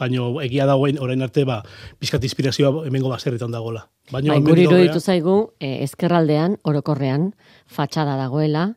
baino 0.00 0.40
egia 0.40 0.66
dagoen 0.68 0.98
orain 1.02 1.20
arte 1.22 1.44
ba 1.44 1.60
pizkat 2.00 2.24
inspirazioa 2.24 2.86
hemengo 2.88 3.10
baserritan 3.12 3.52
dagola. 3.52 3.86
Baino 4.10 4.32
Bai, 4.32 4.38
hemen 4.38 4.48
guri 4.48 4.64
iruditu 4.64 5.00
zaigu, 5.00 5.52
eh, 5.60 5.82
ezkerraldean, 5.84 6.56
orokorrean, 6.64 7.34
fatxada 7.66 8.16
dagoela, 8.16 8.74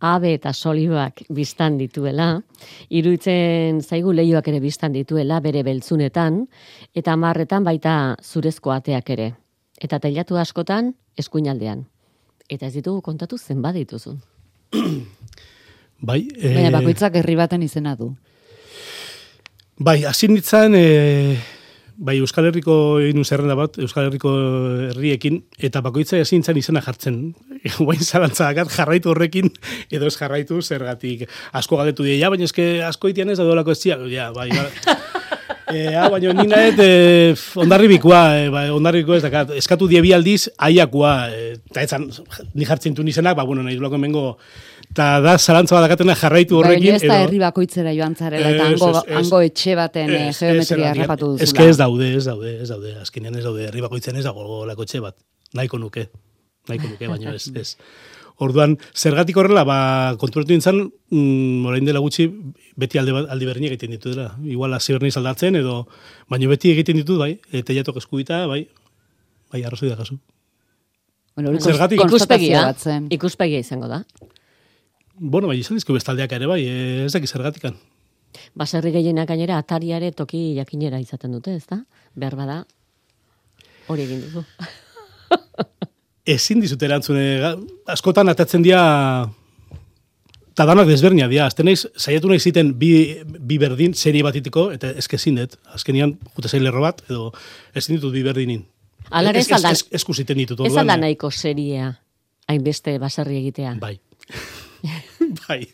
abe 0.00 0.34
eta 0.36 0.52
solibak 0.52 1.22
biztan 1.32 1.78
dituela, 1.78 2.42
iruditzen 2.90 3.80
zaigu 3.82 4.12
leioak 4.12 4.48
ere 4.48 4.60
biztan 4.60 4.92
dituela, 4.92 5.40
bere 5.40 5.62
beltzunetan, 5.66 6.44
eta 6.94 7.16
marretan 7.16 7.64
baita 7.64 8.16
zurezko 8.22 8.72
ateak 8.74 9.10
ere. 9.16 9.32
Eta 9.80 9.98
teilatu 10.00 10.36
askotan, 10.40 10.94
eskuinaldean. 11.16 11.84
Eta 12.48 12.68
ez 12.68 12.74
ditugu 12.76 13.02
kontatu 13.02 13.38
zenbat 13.38 13.74
dituzu. 13.74 14.16
Bai, 16.06 16.26
eh, 16.36 16.54
Baina 16.54 16.70
bakoitzak 16.74 17.16
herri 17.16 17.36
baten 17.36 17.62
izena 17.64 17.96
du. 17.96 18.12
Bai, 19.76 20.04
hasi 20.08 20.28
nintzen, 20.28 20.74
e, 20.76 21.36
bai 21.96 22.18
Euskal 22.20 22.46
Herriko 22.50 22.98
inu 23.00 23.24
zerrenda 23.24 23.56
bat, 23.58 23.78
Euskal 23.82 24.08
Herriko 24.08 24.32
herriekin, 24.90 25.40
eta 25.58 25.80
bakoitza 25.84 26.18
ezin 26.20 26.44
zen 26.44 26.60
izena 26.60 26.82
jartzen. 26.84 27.20
Guain 27.78 28.02
zarantza 28.04 28.50
dakat 28.50 28.72
jarraitu 28.74 29.12
horrekin, 29.12 29.50
edo 29.90 30.10
ez 30.10 30.16
jarraitu 30.16 30.60
zergatik. 30.62 31.26
Asko 31.56 31.80
galdetu 31.80 32.06
die, 32.06 32.18
ja, 32.20 32.30
baina 32.32 32.48
eske 32.48 32.84
asko 32.84 33.12
itian 33.12 33.32
ez 33.32 33.38
da 33.40 33.48
dolako 33.48 33.74
ez 33.74 33.80
ziak. 33.80 34.06
Ja, 34.12 34.30
bai, 34.36 34.50
bai. 34.52 34.96
E, 35.66 35.96
ah, 35.98 36.06
baina 36.06 36.30
nina 36.30 36.60
et, 36.68 36.78
e, 36.78 37.32
ondarribikoa, 37.58 38.20
e, 38.38 38.50
ba, 38.54 38.60
ondarribikoa 38.70 39.16
ez 39.18 39.24
dakat, 39.24 39.50
eskatu 39.58 39.88
die 39.90 39.98
bi 40.04 40.12
aldiz, 40.14 40.44
aiakoa, 40.62 41.14
e, 41.34 41.48
eta 41.72 41.82
etzan, 41.82 42.04
ni 42.54 42.68
jartzen 42.68 42.94
du 42.94 43.02
nizenak, 43.02 43.34
ba, 43.34 43.42
bueno, 43.48 43.64
nahi 43.66 43.74
dulako 43.74 43.98
mengo, 43.98 44.22
eta 44.96 45.20
da 45.20 45.36
zarantza 45.36 45.76
bat 45.76 45.84
dakatena 45.84 46.16
jarraitu 46.16 46.56
horrekin. 46.56 46.94
Baina 46.94 46.96
ez 46.96 47.10
da 47.10 47.20
herri 47.26 47.38
bakoitzera 47.42 47.92
joan 47.92 48.16
zarela, 48.16 48.48
eta 48.54 48.68
hango, 48.70 48.88
ez, 48.88 49.02
ez. 49.04 49.16
hango 49.20 49.40
etxe 49.44 49.76
baten 49.76 50.12
eh, 50.12 50.20
Ez, 50.30 50.36
ez, 50.36 50.40
geometria 50.40 50.92
errapatu 50.94 51.32
duzula. 51.34 51.44
Ez 51.44 51.52
que 51.52 51.68
ez 51.68 51.76
daude, 51.76 52.10
ez 52.16 52.24
daude, 52.24 52.52
ez 52.64 52.68
daude. 52.72 52.92
Azkenean 53.02 53.36
ez 53.36 53.44
daude, 53.44 53.66
herri 53.68 53.84
bakoitzen 53.84 54.16
ez 54.16 54.24
dago 54.24 54.64
lako 54.64 54.86
etxe 54.86 55.02
bat. 55.04 55.18
Nahiko 55.56 55.80
nuke, 55.82 56.06
nahiko 56.70 56.94
nuke, 56.94 57.10
baina 57.12 57.34
ez, 57.36 57.50
ez. 57.52 57.74
Orduan, 58.46 58.76
zergatik 58.92 59.36
horrela, 59.40 59.64
ba, 59.68 59.76
konturatu 60.20 60.52
nintzen, 60.52 60.80
mm, 61.10 61.68
orain 61.68 61.84
dela 61.88 62.02
gutxi, 62.04 62.26
beti 62.76 63.00
alde, 63.00 63.14
aldi 63.32 63.48
berni 63.48 63.70
egiten 63.70 63.92
ditu 63.94 64.12
dela. 64.12 64.34
Igual, 64.44 64.76
hasi 64.76 64.92
berni 64.96 65.12
aldatzen, 65.16 65.56
edo, 65.56 65.78
baina 66.28 66.50
beti 66.50 66.72
egiten 66.72 67.00
ditu, 67.00 67.16
bai, 67.20 67.30
eta 67.56 67.76
jatok 67.76 68.02
eskubita, 68.02 68.42
bai, 68.50 68.66
bai, 69.52 69.62
arrazoi 69.64 69.88
da 69.88 69.96
kasu. 69.96 70.18
Bueno, 71.36 71.52
hori 71.52 71.64
Zergatik? 71.64 72.04
Ikuspegia, 72.04 72.66
ikuspegia 73.16 73.64
izango 73.64 73.88
da. 73.88 74.02
Bueno, 75.18 75.48
bai, 75.48 75.58
izan 75.62 75.76
dizko 75.78 75.94
bestaldeak 75.96 76.32
ere, 76.36 76.46
bai, 76.46 76.60
eh, 76.68 77.04
ez 77.06 77.12
daki 77.14 77.26
zergatikan. 77.26 77.76
Baserri 78.54 78.90
gehienak 78.92 79.28
gainera 79.28 79.56
atariare 79.58 80.10
toki 80.12 80.54
jakinera 80.56 81.00
izaten 81.00 81.32
dute, 81.32 81.54
ezta? 81.56 81.78
Behar 82.14 82.36
bada, 82.36 82.58
hori 83.88 84.02
egin 84.04 84.20
duzu. 84.26 84.42
ezin 86.36 86.60
dizut 86.60 86.82
erantzune, 86.82 87.24
ga- 87.40 87.56
askotan 87.94 88.28
atatzen 88.28 88.62
dira 88.66 88.82
eta 90.52 90.64
danak 90.68 90.88
desbernia 90.88 91.28
dira. 91.28 91.46
Azten 91.50 91.68
naiz, 91.68 91.86
saiatu 91.96 92.28
nahi 92.32 92.40
ziten 92.40 92.74
bi, 92.80 92.90
bi 93.24 93.58
berdin 93.60 93.94
serie 93.94 94.24
bat 94.24 94.36
itiko, 94.36 94.70
eta 94.72 94.90
eske 95.00 95.16
ezin 95.20 95.36
dut. 95.40 95.56
Azkenian, 95.76 96.16
jute 96.36 96.48
zail 96.52 96.64
lerro 96.64 96.80
bat, 96.84 97.02
edo 97.08 97.30
ezin 97.76 97.96
ditut 97.98 98.12
bi 98.12 98.22
berdinin. 98.26 98.64
Alare 99.10 99.38
ez 99.38 99.46
Ez- 99.46 99.50
ez- 99.50 99.56
aldan, 99.56 99.72
ez- 99.72 100.16
ziten 100.16 100.36
ditut. 100.38 100.60
ez 100.60 100.66
orduan, 100.72 100.80
alda 100.90 100.96
nahiko 101.06 101.30
seria, 101.30 102.00
hainbeste 102.48 102.98
baserri 102.98 103.36
egitea. 103.44 103.76
Bai. 103.80 104.00
Bai. 105.44 105.66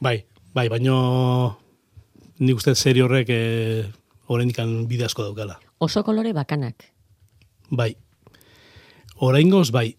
Bai. 0.00 0.16
Bai, 0.54 0.68
baino 0.70 1.58
nik 2.38 2.56
uste 2.60 2.74
serie 2.78 3.02
horrek 3.02 3.30
eh, 3.34 3.90
oraindikan 4.30 4.86
bide 4.86 5.06
asko 5.08 5.26
daukala. 5.26 5.58
Oso 5.82 6.04
kolore 6.06 6.32
bakanak. 6.32 6.86
Bai. 7.70 7.94
Oraingoz 9.18 9.70
bai. 9.74 9.96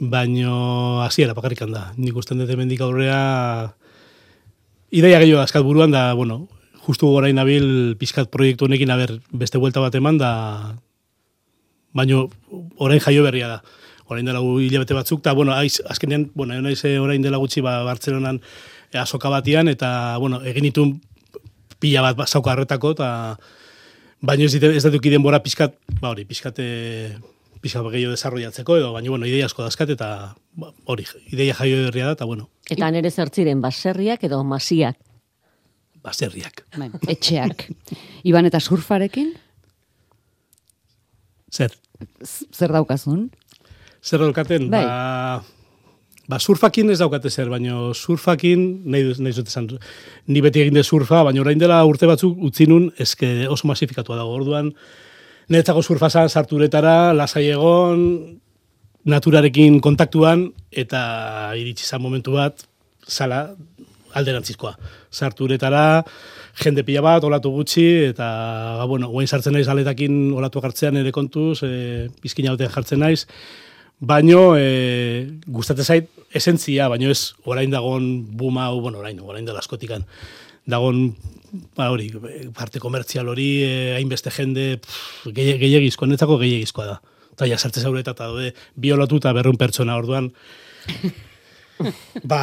Baino 0.00 1.02
hasiera 1.04 1.34
bakarrikan 1.36 1.70
da. 1.72 1.92
Nik 1.96 2.16
usten 2.16 2.40
dut 2.40 2.50
hemendik 2.50 2.80
aurrea 2.80 3.74
ideia 4.92 5.20
gehiago 5.20 5.42
askat 5.42 5.64
buruan 5.64 5.92
da, 5.92 6.12
bueno, 6.14 6.48
justu 6.86 7.08
orain 7.08 7.36
nabil 7.36 7.94
pizkat 8.00 8.30
proiektu 8.32 8.66
honekin 8.66 8.90
aber 8.90 9.18
beste 9.30 9.58
buelta 9.58 9.80
bat 9.80 9.94
eman 9.94 10.18
da 10.18 10.32
baino 11.92 12.28
orain 12.76 13.00
jaio 13.00 13.22
berria 13.24 13.48
da. 13.48 13.62
Orain 14.12 14.28
dela 14.28 14.40
hilabete 14.40 14.94
batzuk, 14.94 15.22
eta, 15.24 15.32
bueno, 15.36 15.54
aiz, 15.56 15.80
azkenean, 15.88 16.30
bueno, 16.34 16.58
naiz 16.62 16.84
eh, 16.84 16.98
orain 17.00 17.22
dela 17.24 17.40
gutxi, 17.42 17.64
ba, 17.64 17.80
Bartzelonan 17.86 18.40
eh, 18.92 18.98
azoka 19.00 19.32
batian, 19.32 19.68
eta, 19.72 20.18
bueno, 20.22 20.42
egin 20.44 20.68
ditun 20.68 20.94
pila 21.82 22.04
bat 22.12 22.28
sauka 22.28 22.52
harretako, 22.54 22.92
eta 22.94 23.10
baino 24.22 24.46
ez, 24.46 24.54
ez 24.54 24.84
dut 24.86 25.02
denbora 25.02 25.42
pizkat, 25.42 25.74
ba 26.00 26.12
hori, 26.12 26.24
pizkat, 26.28 26.60
e, 26.62 27.16
pizkat 27.62 27.88
gehiago 27.90 28.14
desarrollatzeko, 28.14 28.76
edo, 28.78 28.92
baina, 28.94 29.10
bueno, 29.10 29.26
ideia 29.26 29.48
asko 29.48 29.64
dazkat, 29.66 29.90
eta 29.96 30.08
ba, 30.54 30.70
hori, 30.86 31.08
ideia 31.32 31.56
jaio 31.58 31.82
berria 31.88 32.12
da, 32.12 32.18
eta, 32.18 32.28
bueno, 32.28 32.48
Eta 32.70 32.88
nere 32.94 33.10
zertziren 33.10 33.60
baserriak 33.60 34.22
edo 34.24 34.44
masiak. 34.46 34.96
baserriak. 36.02 36.64
Bai, 36.78 36.90
etxeak. 37.14 37.66
Iban 38.26 38.46
eta 38.46 38.60
surfarekin, 38.60 39.34
Zer? 41.52 41.74
zer 42.24 42.72
daukazun? 42.72 43.26
Zer 44.02 44.18
daukaten? 44.18 44.66
Bai. 44.70 44.82
Ba, 44.82 45.42
ba, 46.26 46.38
surfakin 46.42 46.90
ez 46.90 46.98
daukate 46.98 47.30
zer, 47.30 47.48
baino 47.52 47.92
surfakin, 47.94 48.64
nahi, 48.90 49.14
nahi 49.22 49.36
zut 49.38 49.50
esan, 49.52 49.68
ni 50.26 50.42
beti 50.42 50.64
egin 50.64 50.74
de 50.78 50.82
surfa, 50.82 51.22
baina 51.28 51.42
orain 51.44 51.60
dela 51.60 51.78
urte 51.86 52.08
batzuk 52.10 52.40
utzi 52.50 52.66
nun, 52.66 52.90
eske 52.98 53.46
oso 53.46 53.70
masifikatua 53.70 54.18
dago 54.18 54.34
orduan, 54.40 54.72
niretzako 55.48 55.84
surfa 55.86 56.10
zan 56.10 56.28
sarturetara, 56.28 57.12
lasai 57.14 57.46
egon, 57.54 58.02
naturarekin 59.06 59.80
kontaktuan, 59.82 60.48
eta 60.70 61.54
iritsi 61.58 61.86
zan 61.86 62.02
momentu 62.02 62.34
bat, 62.38 62.66
zala 63.06 63.44
alderantzizkoa. 64.18 64.76
Sarturetara, 65.14 66.02
jende 66.58 66.82
pila 66.84 67.02
bat, 67.06 67.24
olatu 67.24 67.54
gutxi, 67.54 67.86
eta, 68.10 68.26
ba, 68.82 68.86
bueno, 68.90 69.14
guain 69.14 69.30
sartzen 69.30 69.54
naiz 69.56 69.68
aletakin 69.70 70.32
olatu 70.36 70.60
hartzean 70.62 70.98
ere 71.00 71.14
kontuz, 71.14 71.62
e, 71.62 72.08
pizkina 72.22 72.58
jartzen 72.58 73.00
naiz, 73.00 73.28
baino, 74.02 74.56
e, 74.58 75.28
gustatzen 75.46 75.86
zait, 75.86 76.08
esentzia, 76.34 76.88
baino 76.90 77.10
ez, 77.12 77.34
orain 77.46 77.70
dagon 77.70 78.08
buma, 78.36 78.64
hau, 78.66 78.80
bueno, 78.82 78.98
orain, 78.98 79.20
orain 79.22 79.46
dela 79.46 79.60
askotikan, 79.62 80.02
dagon, 80.66 81.12
ba, 81.78 81.86
hori, 81.94 82.08
parte 82.56 82.80
komertzial 82.82 83.28
hori, 83.30 83.48
e, 83.62 83.72
hainbeste 83.96 84.32
jende, 84.34 84.66
pff, 84.82 85.28
gehi- 85.36 85.54
gehiagizkoa, 85.60 86.08
netzako 86.10 86.38
gehiagizkoa 86.42 86.86
da. 86.88 86.96
Eta 87.32 87.46
ja, 87.48 87.56
sartze 87.58 87.80
zaureta 87.80 88.12
eta 88.16 88.26
daude, 88.28 88.50
bi 88.76 88.90
olatu 88.92 89.16
eta 89.22 89.30
berrun 89.36 89.56
pertsona 89.60 89.94
orduan, 89.96 90.32
ba, 92.24 92.40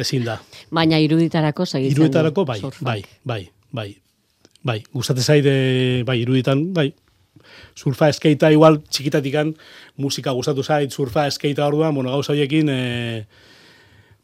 ezin 0.00 0.24
da. 0.26 0.38
Baina 0.74 0.98
iruditarako 1.02 1.66
segitzen 1.66 1.96
Iruditarako, 2.02 2.44
bai, 2.48 2.58
surfak. 2.60 2.82
bai, 2.86 3.00
bai, 3.24 3.40
bai, 3.72 3.88
bai. 4.62 4.78
Gustatzen 4.92 5.24
zaide, 5.24 5.54
bai, 6.06 6.18
iruditan, 6.22 6.66
bai. 6.76 6.90
Surfa, 7.74 8.08
eskeita, 8.12 8.50
igual, 8.52 8.80
txikitatikan, 8.88 9.54
musika 10.00 10.34
gustatu 10.36 10.62
zait, 10.62 10.92
surfa, 10.92 11.26
eskeita 11.30 11.66
orduan, 11.66 11.94
bueno, 11.94 12.10
gauza 12.10 12.32
horiekin, 12.32 12.68
e, 12.68 13.26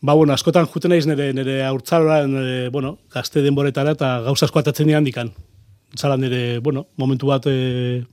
ba, 0.00 0.14
bueno, 0.14 0.32
askotan 0.32 0.66
juten 0.66 0.94
naiz 0.94 1.06
nire, 1.06 1.32
nire 1.36 1.60
aurtzalora, 1.66 2.26
nire, 2.26 2.68
bueno, 2.74 2.98
gazte 3.12 3.42
denboretara, 3.42 3.96
eta 3.98 4.20
gauza 4.26 4.48
asko 4.48 4.62
atatzen 4.62 4.90
dira 4.90 4.98
handikan. 4.98 5.32
Zala 5.98 6.16
nire, 6.16 6.58
bueno, 6.58 6.86
momentu 6.96 7.32
bat 7.32 7.46
e, 7.50 8.04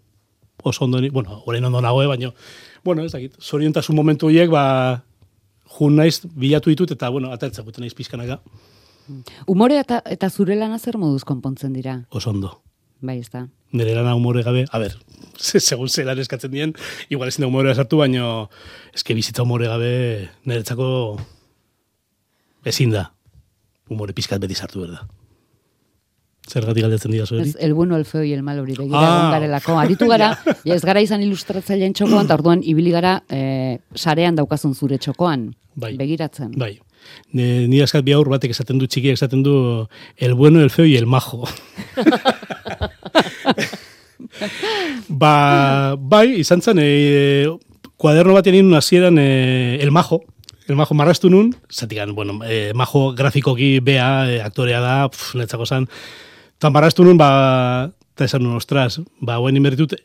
oso 0.64 0.86
ondo, 0.86 1.02
bueno, 1.12 1.44
orain 1.46 1.66
ondo 1.66 1.82
nagoe, 1.82 2.08
baina, 2.08 2.34
bueno, 2.84 3.06
ez 3.06 3.12
dakit, 3.12 3.38
zoriontasun 3.42 3.96
momentu 3.96 4.32
horiek, 4.32 4.50
ba, 4.50 5.04
jun 5.78 5.96
naiz, 5.96 6.22
bilatu 6.34 6.74
ditut, 6.74 6.96
eta, 6.98 7.10
bueno, 7.10 7.32
atertzak 7.36 7.66
guten 7.66 7.86
naiz 7.86 7.94
pizkanaka, 7.94 8.42
Umore 9.48 9.80
eta, 9.80 10.02
eta 10.06 10.30
zure 10.30 10.56
lana 10.56 10.80
zer 10.80 10.98
moduz 11.00 11.24
konpontzen 11.24 11.74
dira? 11.74 12.02
oso 12.10 12.30
ondo. 12.30 12.62
Bai, 13.02 13.20
ez 13.20 13.30
da. 13.30 13.48
nire 13.72 13.94
lana 13.96 14.16
humore 14.16 14.42
gabe, 14.44 14.66
a 14.72 14.80
ber, 14.80 14.96
se- 15.38 15.60
segun 15.60 15.90
zelan 15.90 16.18
eskatzen 16.20 16.52
dien, 16.52 16.74
igual 17.10 17.28
ezin 17.30 17.44
da 17.44 17.48
humorea 17.48 17.76
sartu, 17.76 17.98
baino 17.98 18.50
eske 18.96 19.14
bizitza 19.14 19.44
humore 19.44 19.68
gabe 19.68 20.30
niretzako 20.46 21.20
ezin 22.66 22.92
da. 22.92 23.12
Humore 23.90 24.14
pizkat 24.14 24.42
beti 24.42 24.56
sartu 24.56 24.82
berda. 24.84 25.06
Zergatik 26.48 26.84
galdetzen 26.86 27.12
dira 27.12 27.26
zueri? 27.28 27.50
Ez, 27.50 27.56
el 27.60 27.74
bueno, 27.74 27.98
el 27.98 28.06
feo 28.06 28.24
y 28.24 28.32
el 28.34 28.42
mal 28.42 28.60
hori 28.60 28.74
begira 28.76 29.28
Ah. 29.28 29.32
garelako. 29.32 29.78
Aritu 29.80 30.08
gara, 30.14 30.30
ja, 30.64 30.76
ez 30.76 30.82
gara 30.84 31.02
izan 31.04 31.22
ilustratzaileen 31.22 31.94
txokoan, 31.94 32.26
eta 32.26 32.36
orduan 32.40 32.62
ibili 32.64 32.92
gara 32.92 33.22
e, 33.30 33.80
sarean 33.96 34.36
daukazun 34.36 34.74
zure 34.76 34.98
txokoan. 34.98 35.50
Bai. 35.76 35.96
Begiratzen. 36.00 36.52
Bai. 36.58 36.80
Ne, 37.32 37.68
ni 37.68 37.82
askat 37.84 38.04
bi 38.04 38.12
aur 38.16 38.28
batek 38.32 38.52
esaten 38.56 38.80
du 38.80 38.88
txikiak 38.88 39.14
esaten 39.20 39.44
du 39.44 39.88
el 40.18 40.34
bueno, 40.34 40.60
el 40.62 40.70
feo 40.70 40.86
y 40.86 40.96
el 40.98 41.06
majo. 41.06 41.44
ba, 45.22 45.96
bai, 45.98 46.40
izan 46.42 46.62
zen, 46.62 46.82
e, 46.82 47.48
kuaderno 47.98 48.36
batean 48.38 48.60
egin 48.60 48.74
hasieran 48.78 49.18
e, 49.22 49.78
el 49.82 49.92
majo, 49.92 50.22
el 50.68 50.76
majo 50.76 50.96
marrastu 50.98 51.32
nun, 51.34 51.54
zatikan, 51.72 52.14
bueno, 52.16 52.40
e, 52.46 52.74
majo 52.76 53.14
grafikoki 53.18 53.80
bea, 53.80 54.10
e, 54.30 54.42
aktorea 54.44 54.82
da, 54.84 54.98
pf, 55.10 55.36
netzako 55.40 55.66
zan, 55.66 55.88
eta 56.58 56.72
marrastu 56.74 57.08
nun, 57.08 57.18
ba, 57.20 57.92
eta 58.16 58.28
esan 58.28 58.46
nun, 58.46 58.58
ostras, 58.60 59.00
ba, 59.20 59.40
guen 59.44 59.58
inbertut, 59.58 59.98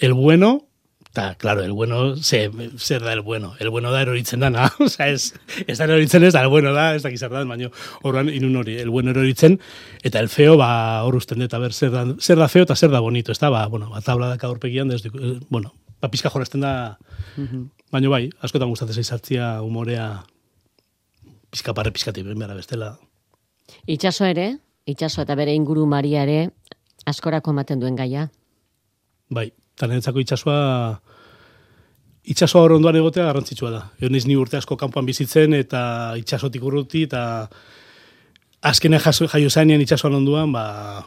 el 0.00 0.14
bueno, 0.14 0.66
eta, 1.14 1.36
claro, 1.38 1.62
el 1.62 1.70
bueno, 1.70 2.16
ze, 2.16 2.50
zer 2.76 3.02
da 3.06 3.12
el 3.12 3.20
bueno? 3.22 3.52
El 3.62 3.70
bueno 3.70 3.92
da 3.94 4.00
eroritzen 4.02 4.40
dana, 4.42 4.64
oza, 4.82 5.06
ez, 5.08 5.32
ez 5.66 5.78
da 5.78 5.84
eroritzen 5.86 6.24
ez 6.26 6.32
da, 6.34 6.40
el 6.42 6.48
bueno 6.50 6.72
da, 6.74 6.88
ez 6.96 7.04
da 7.04 7.12
zer 7.14 7.30
da, 7.30 7.44
baina 7.46 7.68
horren 8.02 8.32
inun 8.34 8.56
hori, 8.58 8.74
el 8.82 8.90
bueno 8.90 9.12
eroritzen, 9.14 9.60
eta 10.02 10.18
el 10.18 10.28
feo, 10.28 10.56
ba, 10.58 11.04
hor 11.06 11.14
usten 11.20 11.38
dut, 11.38 11.54
a 11.54 11.60
ber, 11.62 11.70
zer 11.72 11.92
da, 11.94 12.02
zer 12.18 12.36
da 12.42 12.48
feo 12.50 12.66
eta 12.66 12.74
zer 12.74 12.90
da 12.90 12.98
bonito, 12.98 13.30
ez 13.30 13.38
da, 13.38 13.48
ba, 13.54 13.62
bueno, 13.70 13.90
ba, 13.94 14.02
tabla 14.02 14.28
daka 14.32 14.48
aurpegian, 14.50 14.90
ez, 14.90 15.04
du- 15.06 15.14
eh, 15.22 15.38
bueno, 15.54 15.70
ba, 16.02 16.10
pizka 16.10 16.30
jorresten 16.34 16.66
da, 16.66 16.74
baina 17.94 18.10
bai, 18.10 18.24
askotan 18.42 18.68
gustatzen 18.74 18.98
zaizartzia 18.98 19.60
umorea, 19.62 20.24
pizka 21.54 21.72
parre 21.78 21.92
pizkati, 21.94 22.26
behar 22.26 22.56
bestela, 22.58 22.96
Itxaso 23.86 24.26
ere, 24.26 24.58
itxaso 24.84 25.22
eta 25.22 25.34
bere 25.38 25.54
inguru 25.54 25.86
maria 25.86 26.26
ere, 26.26 26.50
askorako 27.06 27.54
ematen 27.54 27.78
duen 27.80 27.94
gaia. 27.96 28.26
Bai, 29.30 29.52
eta 29.74 29.88
niretzako 29.90 30.22
itxasua, 30.22 30.58
itxasua 32.34 32.62
hor 32.64 32.76
ondoan 32.78 32.98
egotea 33.00 33.26
garrantzitsua 33.28 33.72
da. 33.72 33.82
Egon 34.00 34.14
niz 34.14 34.24
ni 34.28 34.36
urte 34.38 34.58
asko 34.60 34.78
kanpoan 34.80 35.06
bizitzen 35.08 35.56
eta 35.58 36.14
itxasotik 36.20 36.62
urruti 36.64 37.04
eta 37.08 37.24
azkenean 38.64 39.02
jaio 39.02 39.50
zainean 39.50 39.82
itxasuan 39.84 40.20
onduan, 40.20 40.52
ba, 40.54 41.04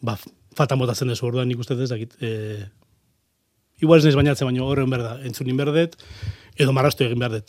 ba, 0.00 0.16
fatan 0.56 0.80
botatzen 0.80 1.10
dezu 1.10 1.26
orduan 1.28 1.50
nik 1.50 1.60
uste 1.60 1.76
ez 1.76 1.90
dakit. 1.90 2.16
E, 2.22 2.64
igual 3.82 3.98
ez 3.98 4.06
naiz 4.06 4.16
bainatzen, 4.16 4.48
baina 4.48 4.64
horren 4.64 4.90
berda, 4.90 5.18
entzunin 5.26 5.58
berdet, 5.58 5.98
edo 6.56 6.72
marrastu 6.72 7.04
egin 7.04 7.20
behar 7.20 7.42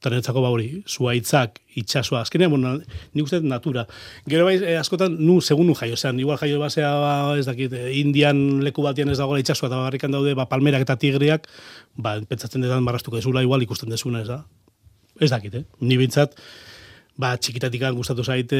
dut. 0.00 0.06
Eta 0.06 0.10
niretzako 0.14 0.40
ba 0.40 0.48
hori, 0.48 0.82
zuaitzak, 0.88 1.60
itxasua, 1.76 2.22
azkenean, 2.22 2.50
bueno, 2.50 2.80
nik 3.14 3.24
uste 3.24 3.40
natura. 3.40 3.86
Gero 4.26 4.46
bai, 4.46 4.56
eh, 4.56 4.78
askotan, 4.78 5.16
nu, 5.18 5.40
segun 5.40 5.66
nu 5.66 5.74
jaio 5.74 5.96
zen, 5.96 6.18
igual 6.18 6.38
jaio 6.38 6.58
basea, 6.58 6.90
ba, 7.00 7.36
ez 7.38 7.44
dakit, 7.44 7.72
eh, 7.72 7.98
indian 8.00 8.62
leku 8.64 8.82
batian 8.82 9.10
ez 9.10 9.18
dagoela 9.18 9.40
itxasua, 9.40 9.68
eta 9.68 9.76
bagarrikan 9.76 10.10
daude, 10.10 10.34
ba, 10.34 10.46
palmerak 10.48 10.82
eta 10.82 10.96
tigriak, 10.96 11.46
ba, 11.96 12.18
pentsatzen 12.20 12.62
dedan 12.62 12.82
marrastuko 12.82 13.16
dezula, 13.16 13.42
igual 13.42 13.60
ikusten 13.62 13.90
dezuna, 13.90 14.22
ez 14.22 14.28
da? 14.28 14.44
Ez 15.20 15.30
dakit, 15.30 15.54
eh? 15.54 15.64
Ni 15.80 15.98
bintzat, 16.00 16.32
ba, 17.20 17.34
txikitatik 17.36 17.84
gustatu 17.92 18.24
zaite 18.24 18.56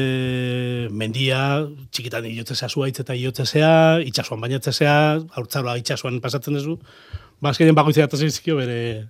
mendia, 0.91 1.65
txikitan 1.89 2.25
iotzesea 2.29 2.69
zuaitz 2.69 2.99
eta 3.01 3.15
iotzesea, 3.17 4.01
itxasuan 4.05 4.41
bainatzesea, 4.41 4.93
haurtzaroa 5.33 5.79
itxasuan 5.81 6.21
pasatzen 6.21 6.53
duzu, 6.53 6.77
ba, 7.41 7.49
azkenean 7.49 7.75
bakoitzea 7.75 8.05
eta 8.05 8.17
zizkio 8.17 8.59
bere, 8.61 9.09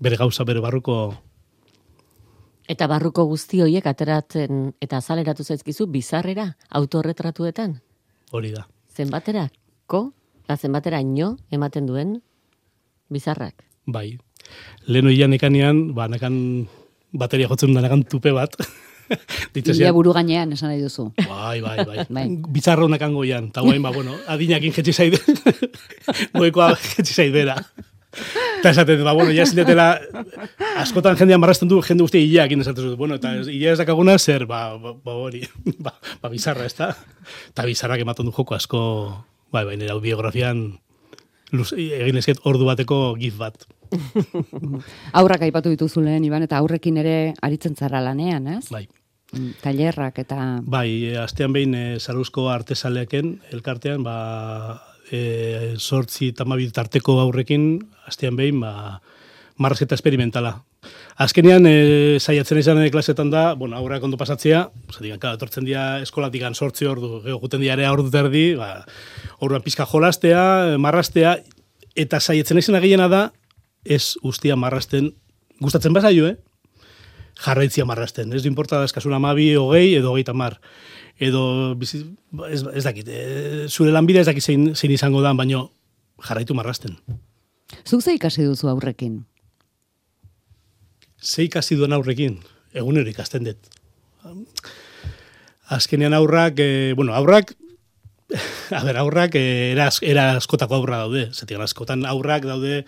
bere 0.00 0.16
gauza, 0.16 0.44
bere 0.44 0.60
barruko, 0.60 1.16
Eta 2.68 2.84
barruko 2.84 3.24
guzti 3.24 3.62
horiek 3.64 3.86
ateratzen 3.88 4.74
eta 4.84 4.98
azaleratu 5.00 5.44
zaizkizu 5.44 5.86
bizarrera 5.88 6.50
autorretratuetan. 6.68 7.78
hori 8.30 8.50
da. 8.52 8.66
Zenbaterako, 8.92 10.12
la 10.48 10.56
zenbateraino 10.56 11.38
ematen 11.50 11.86
duen 11.86 12.20
bizarrak. 13.08 13.64
Bai. 13.86 14.18
Leno 14.86 15.08
ian 15.10 15.32
ekanean, 15.32 15.94
ba, 15.94 16.08
nekan 16.08 16.68
bateria 17.12 17.48
jotzen 17.48 17.72
da 17.72 17.80
nekan 17.80 18.04
tupe 18.04 18.32
bat. 18.36 18.52
Ia 19.56 19.94
buru 19.96 20.12
gainean 20.12 20.52
esan 20.52 20.68
nahi 20.68 20.82
duzu. 20.84 21.08
bai, 21.16 21.62
bai, 21.64 21.78
bai. 21.88 22.04
Bai. 22.16 22.26
Bizarro 22.52 22.88
nekan 22.92 23.14
goian. 23.16 23.48
Ta 23.50 23.62
guain, 23.64 23.80
ba, 23.80 23.88
bueno, 23.90 24.12
adinakin 24.28 24.76
jetxi 24.76 24.92
zaide. 24.92 25.16
Goekoa 26.36 26.74
jetxi 26.76 27.14
zaidera. 27.14 27.56
Eta 28.58 28.72
esaten, 28.74 29.04
ba, 29.06 29.12
bueno, 29.14 29.30
ja 29.30 29.46
zinetela, 29.46 30.00
askotan 30.82 31.16
jendean 31.18 31.40
marrazten 31.40 31.70
du, 31.70 31.78
jende 31.86 32.02
guztia 32.02 32.20
hileakin 32.20 32.64
esaten 32.64 32.90
dut. 32.90 32.98
Bueno, 32.98 33.18
eta 33.20 33.36
hilea 33.44 33.76
ez 33.76 33.78
dakaguna 33.78 34.18
zer, 34.18 34.46
ba, 34.50 34.62
ba, 34.82 34.94
ba 35.04 35.14
hori, 35.14 35.44
ba, 35.84 35.94
ba, 36.22 36.30
bizarra, 36.32 36.66
ez 36.66 36.74
da? 36.78 36.90
Eta 37.52 37.66
bizarrak 37.68 38.02
ematen 38.02 38.26
du 38.26 38.34
joko 38.34 38.58
asko, 38.58 38.82
bai, 39.54 39.64
bai, 39.64 39.78
nire 39.78 39.94
biografian, 40.02 40.66
luz, 41.54 41.70
egin 41.78 42.18
ezket 42.18 42.42
ordu 42.48 42.66
bateko 42.68 43.14
gif 43.20 43.38
bat. 43.38 43.68
Aurrak 45.16 45.46
aipatu 45.46 45.70
dituzu 45.72 46.02
lehen, 46.04 46.26
Iban, 46.26 46.44
eta 46.44 46.58
aurrekin 46.58 46.98
ere 47.00 47.18
aritzen 47.42 47.76
zara 47.78 48.02
lanean, 48.04 48.50
ez? 48.58 48.66
Bai. 48.74 48.86
Mm, 49.36 49.54
Tailerrak 49.60 50.18
eta... 50.24 50.38
Bai, 50.64 50.88
e, 51.10 51.16
astean 51.20 51.52
behin 51.52 51.74
e, 51.76 51.84
Saruzko 52.00 52.48
artesaleaken 52.52 53.34
elkartean, 53.52 54.04
ba, 54.04 54.16
e, 55.10 55.74
sortzi 55.78 56.32
tamabi 56.36 56.68
tarteko 56.74 57.18
aurrekin, 57.22 57.78
astean 58.06 58.36
behin, 58.36 58.60
ba, 58.60 59.00
marrazketa 59.58 59.96
esperimentala. 59.98 60.58
Azkenean, 61.18 61.66
e, 61.66 62.18
saiatzen 62.20 62.60
izan 62.60 62.80
klasetan 62.94 63.30
da, 63.30 63.52
bueno, 63.58 63.76
aurrak 63.76 64.04
ondo 64.06 64.16
pasatzea, 64.20 64.68
zatik, 64.92 65.18
claro, 65.18 65.36
etortzen 65.36 65.66
dira 65.66 66.00
eskolatik 66.04 66.44
sortzi 66.54 66.86
ordu, 66.86 67.22
guten 67.40 67.60
dira 67.60 67.74
ere 67.74 67.88
ordu 67.90 68.10
terdi, 68.10 68.54
ba, 68.54 68.84
orduan 69.40 69.62
pizka 69.62 69.86
jolastea, 69.86 70.78
marrastea, 70.78 71.38
eta 71.96 72.20
saiatzen 72.20 72.58
izan 72.58 72.80
gehiena 72.80 73.08
da, 73.08 73.32
ez 73.84 74.16
ustia 74.22 74.56
marrasten, 74.56 75.12
gustatzen 75.60 75.92
bazaio, 75.92 76.28
eh? 76.28 76.36
Jarraitzia 77.44 77.84
marrasten. 77.86 78.32
Ez 78.34 78.42
du 78.42 78.48
importa 78.50 78.78
da 78.80 78.84
eskasuna 78.88 79.16
amabi, 79.20 79.52
hogei, 79.56 79.94
edo 79.98 80.10
hogeita 80.12 80.34
mar. 80.34 80.58
Edo, 81.18 81.74
bizi, 81.78 82.04
ez, 82.50 82.62
ez 82.74 82.84
dakit, 82.86 83.08
e, 83.10 83.66
zure 83.68 83.90
lanbide 83.94 84.20
ez 84.22 84.26
dakit 84.28 84.44
zein, 84.44 84.68
zein 84.78 84.92
izango 84.94 85.22
da, 85.22 85.32
baino 85.34 85.68
jarraitu 86.22 86.54
marrasten. 86.54 86.96
Zuk 87.86 88.02
ze 88.02 88.14
ikasi 88.14 88.44
duzu 88.46 88.68
aurrekin? 88.70 89.20
Ze 91.22 91.42
ikasi 91.48 91.74
duen 91.78 91.92
aurrekin, 91.92 92.38
egunero 92.72 93.10
ikasten 93.10 93.44
dut. 93.48 93.70
Azkenean 95.68 96.14
aurrak, 96.14 96.58
e, 96.58 96.92
bueno, 96.96 97.14
aurrak, 97.14 97.54
a 98.70 98.82
ber, 98.84 98.96
aurrak 99.00 99.34
e, 99.36 99.72
era, 99.72 99.88
as- 99.90 100.02
era 100.02 100.30
askotako 100.38 100.78
aurra 100.78 101.02
daude. 101.04 101.26
Zatik, 101.34 101.58
askotan 101.60 102.06
aurrak 102.06 102.46
daude, 102.48 102.84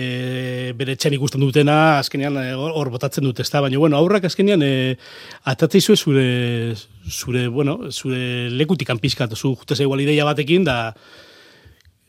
e, 0.00 0.72
bere 0.78 0.96
etxean 0.96 1.16
ikusten 1.16 1.44
dutena, 1.44 1.76
azkenean 2.00 2.38
e, 2.40 2.46
hor 2.56 2.72
hor 2.80 2.92
botatzen 2.94 3.26
dute, 3.26 3.44
ezta? 3.46 3.60
Baina, 3.64 3.78
bueno, 3.78 3.98
aurrak 4.00 4.28
azkenean 4.30 4.64
e, 4.64 4.72
atatzeizue 5.52 5.96
zure, 5.96 6.28
zure, 7.08 7.48
bueno, 7.48 7.78
zure 7.90 8.48
lekutikan 8.54 9.02
pizkat, 9.02 9.36
zu 9.36 9.54
jutez 9.56 9.80
igual 9.84 10.02
ideia 10.06 10.28
batekin, 10.28 10.64
da, 10.64 10.80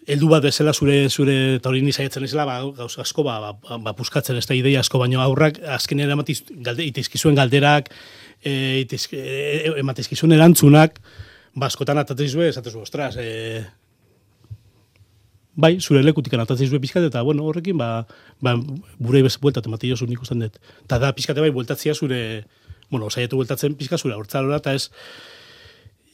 heldu 0.09 0.29
bat 0.31 0.43
bezala 0.43 0.73
zure 0.73 1.09
zure 1.09 1.59
ni 1.81 1.91
saiatzen 1.91 2.23
ezela 2.25 2.45
ba 2.45 2.59
gauz 2.77 2.97
asko 2.99 3.23
ba 3.23 3.53
ba, 3.53 3.77
ba 3.77 3.93
puskatzen 3.93 4.37
ez 4.37 4.47
da 4.47 4.55
ideia 4.55 4.79
asko 4.79 4.99
baino 4.99 5.21
aurrak 5.21 5.59
azkenean 5.77 6.11
ematiz 6.17 6.41
galde 6.49 6.83
itizkizuen 6.85 7.35
galderak 7.35 7.91
eh 8.43 8.81
itizk, 8.81 9.13
e, 9.13 9.73
ematizkizuen 9.77 10.31
erantzunak 10.31 10.99
ba 11.53 11.67
askotan 11.67 11.97
atatizue 11.97 12.49
esatezu 12.49 12.81
ostras 12.81 13.15
eh 13.19 13.63
bai, 15.55 15.75
zure 15.79 16.03
lekutik 16.03 16.33
anatatzen 16.33 16.79
pizkat, 16.81 17.03
eta 17.09 17.21
bueno, 17.27 17.43
horrekin, 17.49 17.77
ba, 17.77 18.05
ba 18.41 18.55
gure 18.99 19.23
bez 19.23 19.37
bueltat 19.41 19.67
ematen 19.67 19.91
jozu 19.91 20.07
nik 20.07 20.21
usten 20.21 20.39
dut. 20.39 20.57
Ta 20.87 20.99
da, 20.99 21.11
pizkate 21.13 21.43
bai, 21.43 21.51
bueltatzia 21.51 21.95
zure, 21.95 22.45
bueno, 22.89 23.09
saiatu 23.09 23.39
bueltatzen 23.39 23.75
pizka 23.75 23.97
zure 23.97 24.15
hortzalora, 24.15 24.61
eta 24.63 24.73
ez, 24.77 24.89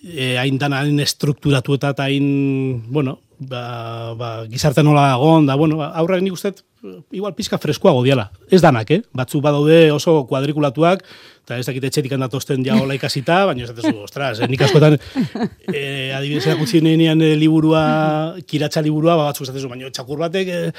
e, 0.04 0.36
hain 0.42 0.58
dan 0.58 0.74
hain 0.74 1.00
estrukturatu 1.00 1.78
eta 1.78 1.94
eta 1.96 2.10
hain, 2.10 2.84
bueno, 2.90 3.20
ba, 3.40 4.14
ba, 4.18 4.30
gizarte 4.50 4.84
nola 4.84 5.12
dagoen, 5.12 5.46
da, 5.46 5.56
bueno, 5.56 5.78
ba, 5.78 5.92
aurrak 6.00 6.22
nik 6.26 6.34
uste, 6.34 6.54
igual 7.12 7.36
pizka 7.38 7.60
freskoago 7.62 8.04
diala. 8.06 8.28
Ez 8.50 8.62
danak, 8.64 8.92
eh? 8.92 9.02
Batzuk 9.16 9.44
badaude 9.46 9.92
oso 9.94 10.24
kuadrikulatuak, 10.30 11.04
eta 11.46 11.60
ez 11.62 11.66
dakit 11.68 11.86
etxetik 11.90 12.16
handatosten 12.18 12.66
ja 12.66 12.78
hola 12.80 12.98
ikasita, 12.98 13.44
baina 13.50 13.66
ez 13.66 13.70
datezu, 13.72 13.94
ostras, 14.08 14.40
eh, 14.42 14.50
nik 14.50 14.64
askotan, 14.66 14.98
eh, 15.74 16.16
adibidez 16.18 16.48
erakutsi 16.48 16.82
nenean 16.82 17.22
eh, 17.22 17.36
liburua, 17.38 17.84
kiratxa 18.48 18.84
liburua, 18.86 19.16
ba, 19.20 19.30
batzuk 19.30 19.46
ez 19.48 19.54
datezu, 19.54 19.70
baina 19.72 19.94
txakur 19.94 20.26
batek, 20.26 20.52
eh, 20.56 20.72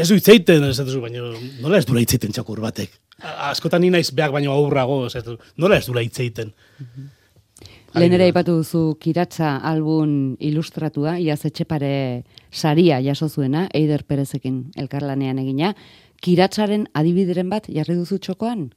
ez 0.00 0.08
du 0.08 0.16
hitzeiten, 0.16 0.70
ez 0.70 0.78
datezu, 0.80 1.02
baina 1.04 1.28
nola 1.60 1.78
ez 1.78 1.86
dura 1.88 2.00
hitzeiten 2.02 2.32
txakur 2.32 2.64
batek? 2.64 2.96
Askotan 3.50 3.82
ni 3.82 3.90
naiz 3.90 4.08
beak 4.14 4.32
baino 4.32 4.54
aurrago, 4.54 5.04
ez 5.06 5.14
datezu, 5.18 5.38
nola 5.60 5.78
ez 5.78 5.86
dura 5.86 6.04
hitzeiten? 6.06 6.54
Lehen 7.98 8.14
ere 8.14 8.28
aipatu 8.28 8.58
duzu 8.60 8.82
kiratza 9.02 9.56
album 9.70 10.36
ilustratua, 10.44 11.16
iaz 11.18 11.40
etxepare 11.48 12.24
saria 12.50 13.00
jaso 13.02 13.28
zuena, 13.28 13.66
Eider 13.74 14.04
Perezekin 14.06 14.70
elkarlanean 14.78 15.38
egina. 15.42 15.74
Kiratzaren 16.22 16.88
adibideren 16.98 17.50
bat 17.50 17.68
jarri 17.70 17.96
duzu 17.98 18.18
txokoan? 18.22 18.68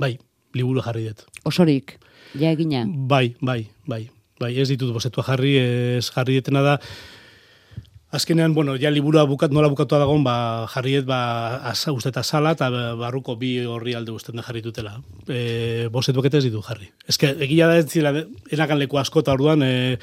Bai, 0.00 0.14
liburu 0.56 0.84
jarri 0.84 1.06
dut. 1.08 1.26
Osorik, 1.48 1.98
ja 2.40 2.52
egina. 2.52 2.84
Bai, 2.86 3.34
bai, 3.40 3.64
bai. 3.86 4.06
Bai, 4.40 4.54
ez 4.56 4.70
ditut 4.70 4.92
bosetua 4.94 5.24
jarri, 5.26 5.56
ez 5.60 6.06
jarri 6.08 6.38
detena 6.40 6.62
da. 6.64 6.76
Azkenean, 8.10 8.54
bueno, 8.54 8.74
ja 8.74 8.90
liburua 8.90 9.22
bukat, 9.22 9.52
nola 9.54 9.68
bukatua 9.70 10.00
dagoen, 10.02 10.24
ba, 10.26 10.66
jarriet, 10.72 11.04
ba, 11.06 11.60
asa, 11.70 11.92
uste 11.94 12.10
eta 12.10 12.24
sala, 12.26 12.56
eta 12.56 12.66
barruko 12.98 13.36
bi 13.38 13.52
horri 13.62 13.94
alde 13.94 14.10
usten 14.10 14.34
da 14.34 14.42
jarri 14.42 14.64
dutela. 14.64 14.96
E, 15.30 15.86
bosetuak 15.94 16.26
ez 16.26 16.42
ditu 16.42 16.58
jarri. 16.66 16.88
Ez 17.06 17.14
que, 17.22 17.30
egia 17.46 17.68
da 17.70 17.76
ez 17.78 17.86
zila, 17.86 18.10
enakan 18.50 18.80
leku 18.80 18.98
asko, 18.98 19.22
eta 19.22 19.36
orduan, 19.38 19.62
e, 19.62 20.00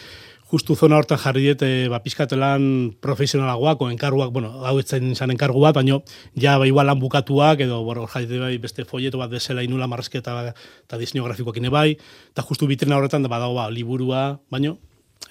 justu 0.47 0.77
zona 0.79 0.95
hortan 0.95 1.19
jarri 1.19 1.43
diet, 1.49 1.65
e, 1.67 1.89
ba, 1.91 1.99
pizkatelan 1.99 2.93
profesionalagoak, 3.03 3.83
enkarguak, 3.91 4.31
bueno, 4.31 4.53
hau 4.63 4.77
ez 4.79 4.85
zain 4.87 5.11
izan 5.11 5.33
enkargu 5.35 5.59
bat, 5.65 5.75
baino, 5.75 5.99
ja, 6.39 6.55
ba, 6.61 6.69
igual 6.69 6.87
lan 6.87 7.01
bukatuak, 7.01 7.65
edo, 7.65 7.81
bueno, 7.83 8.05
jarri 8.07 8.39
bai, 8.39 8.53
beste 8.63 8.85
folleto 8.85 9.19
bat 9.19 9.33
desela 9.35 9.65
inula 9.67 9.89
marrazketa 9.91 10.53
eta 10.53 11.01
diseño 11.01 11.27
grafikoak 11.27 11.59
bai, 11.75 11.97
eta 12.31 12.47
justu 12.47 12.71
bitrena 12.71 12.95
horretan, 12.95 13.27
da, 13.27 13.33
badago, 13.35 13.59
ba, 13.59 13.67
liburua, 13.69 14.39
baino, 14.49 14.77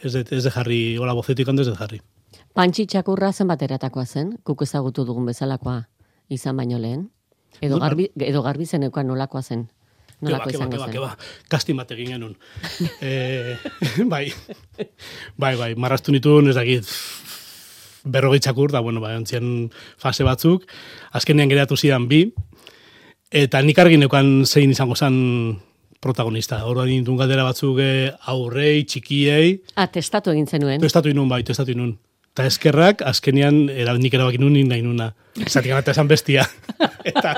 ez 0.03 0.13
de, 0.13 0.27
ez 0.29 0.45
de 0.45 0.51
jarri, 0.51 0.99
hola 0.99 1.17
bozetik 1.17 1.49
hando 1.49 1.65
ez 1.65 1.73
de 1.73 1.79
jarri. 1.81 2.03
Pantxi 2.57 2.87
txakurra 2.89 3.33
zenbat 3.37 3.63
eratakoa 3.67 4.07
zen, 4.09 4.31
guk 4.49 4.63
ezagutu 4.65 5.05
dugun 5.05 5.27
bezalakoa 5.29 5.83
izan 6.33 6.57
baino 6.57 6.79
lehen. 6.81 7.09
Edo 7.61 7.79
garbi, 7.81 8.09
edo 8.25 8.43
garbi 8.45 8.65
zeneukan 8.67 9.07
nolakoa 9.09 9.43
zen. 9.43 9.67
Nolako 10.25 10.49
Keba, 10.49 10.53
keba, 10.53 10.57
izango 10.57 10.73
keba, 10.73 10.87
zen. 10.87 10.95
keba. 10.95 11.49
Kastin 11.53 11.77
bat 11.77 11.91
egin 11.93 12.15
genuen. 12.15 12.35
e, 13.05 13.57
bai, 14.13 14.31
bai, 15.37 15.53
bai, 15.61 15.71
marraztu 15.77 16.13
nituen, 16.15 16.49
ez 16.49 16.57
dakit, 16.57 16.89
berrogei 18.09 18.41
txakur, 18.41 18.73
da, 18.73 18.81
bueno, 18.81 19.03
bai, 19.05 19.13
ontzien 19.21 19.69
fase 20.01 20.25
batzuk, 20.25 20.65
azkenean 21.13 21.53
geratu 21.53 21.77
zidan 21.77 22.09
bi, 22.09 22.23
eta 23.29 23.61
nik 23.61 23.79
argi 23.85 24.01
neukan 24.01 24.47
zein 24.49 24.73
izango 24.73 24.97
zen 24.97 25.21
protagonista. 26.01 26.63
Orduan 26.65 26.89
nintun 26.89 27.21
galdera 27.21 27.45
batzuk 27.45 27.81
eh, 27.85 28.09
aurrei, 28.33 28.85
txikiei, 28.89 29.59
Ah, 29.77 29.89
testatu 29.93 30.33
egin 30.33 30.47
zenuen. 30.49 30.81
testatu 30.81 31.13
inun 31.13 31.29
bai, 31.29 31.43
testatu 31.45 31.77
inun. 31.77 31.93
Eta 32.37 32.45
eskerrak, 32.51 33.01
azkenian, 33.09 33.71
era, 33.73 33.95
nik 33.97 34.13
erabakin 34.13 34.43
nun 34.45 34.57
nahi 34.69 34.83
nuna. 34.85 35.07
Zatik 35.49 35.73
eta 35.79 35.95
esan 35.95 36.05
bestia. 36.05 36.43
eta, 37.01 37.33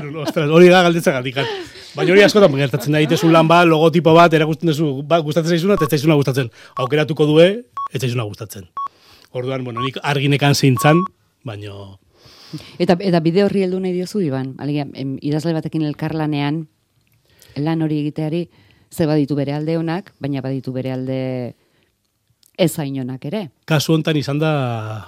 nun, 0.00 0.22
ostras, 0.22 0.46
hori 0.48 0.70
da 0.72 0.80
galdetzen 0.86 1.12
gatikan. 1.18 1.50
Baina 1.92 2.14
hori 2.14 2.22
askotan 2.24 2.56
gertatzen 2.56 2.96
da, 2.96 3.02
itezu 3.04 3.28
lan 3.28 3.50
bat, 3.50 3.66
logotipo 3.68 4.14
bat, 4.16 4.32
erakusten 4.32 4.72
duzu, 4.72 5.02
ba, 5.04 5.18
gustatzen 5.20 5.52
zaizuna, 5.52 5.76
eta 5.76 5.84
ez 5.84 5.98
zaizuna 5.98 6.16
gustatzen. 6.16 6.48
Aukeratuko 6.80 7.26
due, 7.28 7.48
ez 7.92 8.00
zaizuna 8.00 8.24
gustatzen. 8.24 8.70
Orduan, 9.36 9.66
bueno, 9.68 9.84
nik 9.84 10.00
arginekan 10.00 10.56
zintzan, 10.56 11.04
baino, 11.44 11.98
Eta, 12.80 12.96
eta 13.00 13.20
bide 13.24 13.44
horri 13.44 13.66
heldu 13.66 13.78
nahi 13.80 13.92
diozu, 13.96 14.20
Iban? 14.24 14.54
Alegia, 14.60 14.86
idazle 15.24 15.52
batekin 15.56 15.84
elkarlanean, 15.88 16.66
lan 17.60 17.84
hori 17.84 18.00
egiteari, 18.00 18.46
ze 18.92 19.04
baditu 19.08 19.36
bere 19.36 19.52
alde 19.56 19.76
honak, 19.76 20.12
baina 20.20 20.40
baditu 20.44 20.72
bere 20.72 20.92
alde 20.92 21.20
ez 22.58 22.78
hainonak 22.78 23.24
ere. 23.24 23.50
kasu 23.64 23.94
hontan 23.94 24.16
izan 24.16 24.38
da 24.38 25.06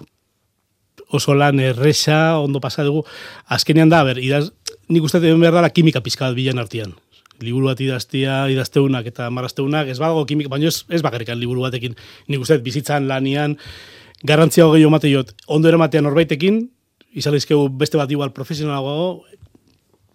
oso 1.14 1.34
lan 1.34 1.60
erresa, 1.60 2.38
ondo 2.40 2.60
pasa 2.60 2.84
dugu. 2.84 3.04
Azkenean 3.46 3.90
da, 3.92 4.02
ber, 4.04 4.18
idaz, 4.18 4.50
nik 4.88 5.04
uste 5.06 5.20
duen 5.22 5.40
behar 5.40 5.54
dela 5.54 5.70
kimika 5.70 6.02
pizka 6.02 6.26
bat 6.28 6.36
bilan 6.36 6.58
artean. 6.58 6.94
Liburu 7.42 7.68
bat 7.70 7.80
idaztia, 7.82 8.44
idazteunak 8.50 9.06
eta 9.10 9.28
marrazteunak, 9.30 9.90
ez 9.90 9.98
badago 9.98 10.24
kimika, 10.26 10.50
baina 10.50 10.70
ez, 10.70 10.84
ez 10.90 11.02
bakarrikan 11.02 11.38
liburu 11.38 11.64
batekin. 11.66 11.96
Nik 12.30 12.42
uste 12.42 12.58
dut 12.58 12.66
bizitzan 12.66 13.08
lanian, 13.10 13.56
garrantzia 14.26 14.66
hogei 14.66 14.84
omate 14.86 15.10
jot, 15.12 15.34
ondo 15.46 15.70
eramatean 15.70 16.06
norbaitekin, 16.08 16.62
izan 17.14 17.34
lehizkegu 17.34 17.68
beste 17.78 17.98
bat 18.00 18.10
igual 18.10 18.32
profesionalago, 18.34 19.24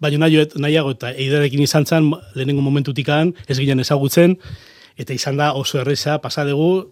baina 0.00 0.24
nahiago, 0.24 0.60
nahiago 0.60 0.94
eta 0.96 1.12
eiderekin 1.12 1.62
izan 1.64 1.86
zen, 1.86 2.10
lehenengo 2.34 2.64
momentutikan, 2.64 3.34
ez 3.48 3.58
ginen 3.60 3.84
ezagutzen, 3.84 4.38
eta 5.00 5.16
izan 5.16 5.40
da 5.40 5.52
oso 5.56 5.80
erresa, 5.80 6.18
pasa 6.24 6.44
dugu, 6.48 6.88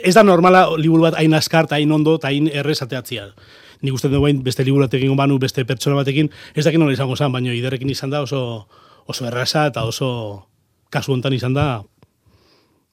ez 0.00 0.14
da 0.14 0.22
normala 0.22 0.66
liburu 0.76 1.08
bat 1.08 1.18
hain 1.18 1.34
askar, 1.34 1.68
eta 1.68 1.76
hain 1.76 1.92
ondo, 1.92 2.18
hain 2.22 2.48
errez 2.52 2.80
ateatzia. 2.82 3.30
Nik 3.82 3.96
uste 3.98 4.08
dugu 4.08 4.30
beste 4.44 4.64
liburu 4.64 4.86
batekin 4.86 5.16
banu, 5.18 5.38
beste 5.42 5.64
pertsona 5.66 5.98
batekin, 5.98 6.30
ez 6.54 6.64
dakin 6.64 6.80
nola 6.80 6.94
izango 6.94 7.16
zen, 7.16 7.32
baina 7.32 7.54
iderrekin 7.54 7.90
izan 7.90 8.10
da 8.10 8.22
oso, 8.22 8.68
oso 9.06 9.26
erraza, 9.26 9.66
eta 9.72 9.84
oso 9.84 10.46
kasu 10.90 11.12
hontan 11.12 11.34
izan 11.34 11.54
da, 11.54 11.82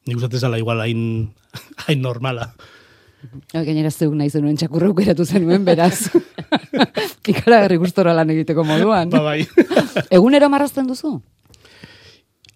nik 0.08 0.18
uste 0.18 0.36
ez 0.36 0.44
dela 0.44 0.60
igual 0.60 0.82
hain, 0.82 1.30
hain 1.88 2.02
normala. 2.02 2.54
Ja, 3.52 3.66
Gainera 3.66 3.92
zeuk 3.92 4.14
nahi 4.16 4.32
zenuen 4.32 4.56
txakurra 4.58 4.88
aukeratu 4.88 5.26
zenuen, 5.26 5.66
beraz. 5.68 6.08
Ikaragarri 7.30 7.78
gustora 7.78 8.14
lan 8.16 8.32
egiteko 8.34 8.64
moduan. 8.66 9.12
Ba, 9.12 9.22
bai. 9.22 9.44
Egunero 10.18 10.48
marrazten 10.50 10.88
duzu? 10.90 11.20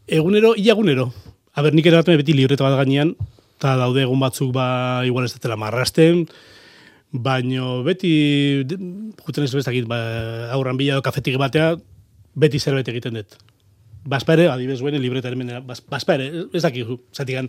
Egunero, 0.08 0.54
ia 0.58 0.74
egunero. 0.74 1.12
A 1.54 1.62
ber, 1.62 1.76
nik 1.76 1.86
eratzen 1.86 2.18
beti 2.18 2.34
libreta 2.34 2.66
bat 2.66 2.80
gainean, 2.80 3.14
eta 3.63 3.78
daude 3.80 4.04
egun 4.04 4.19
batzuk 4.19 4.52
ba, 4.52 4.67
igual 5.08 5.23
ez 5.23 5.38
dela 5.39 5.56
marrasten, 5.56 6.26
baino 7.15 7.80
beti, 7.88 8.12
juten 8.67 9.45
ez 9.45 9.54
bestakit, 9.56 9.88
ba, 9.88 10.52
aurran 10.52 10.76
bila 10.76 10.99
kafetik 11.06 11.39
batea, 11.39 11.78
beti 12.36 12.60
zerbait 12.60 12.89
egiten 12.91 13.15
dut. 13.21 13.38
Baspa 14.04 14.36
ere, 14.36 14.49
adibes 14.52 14.82
guen, 14.84 14.99
libreta 14.99 15.32
hemen, 15.32 15.54
bas, 15.63 15.80
baspa 15.80 16.17
ere, 16.17 16.28
ez 16.52 16.63
dakizu, 16.65 16.99
zatikan, 17.15 17.47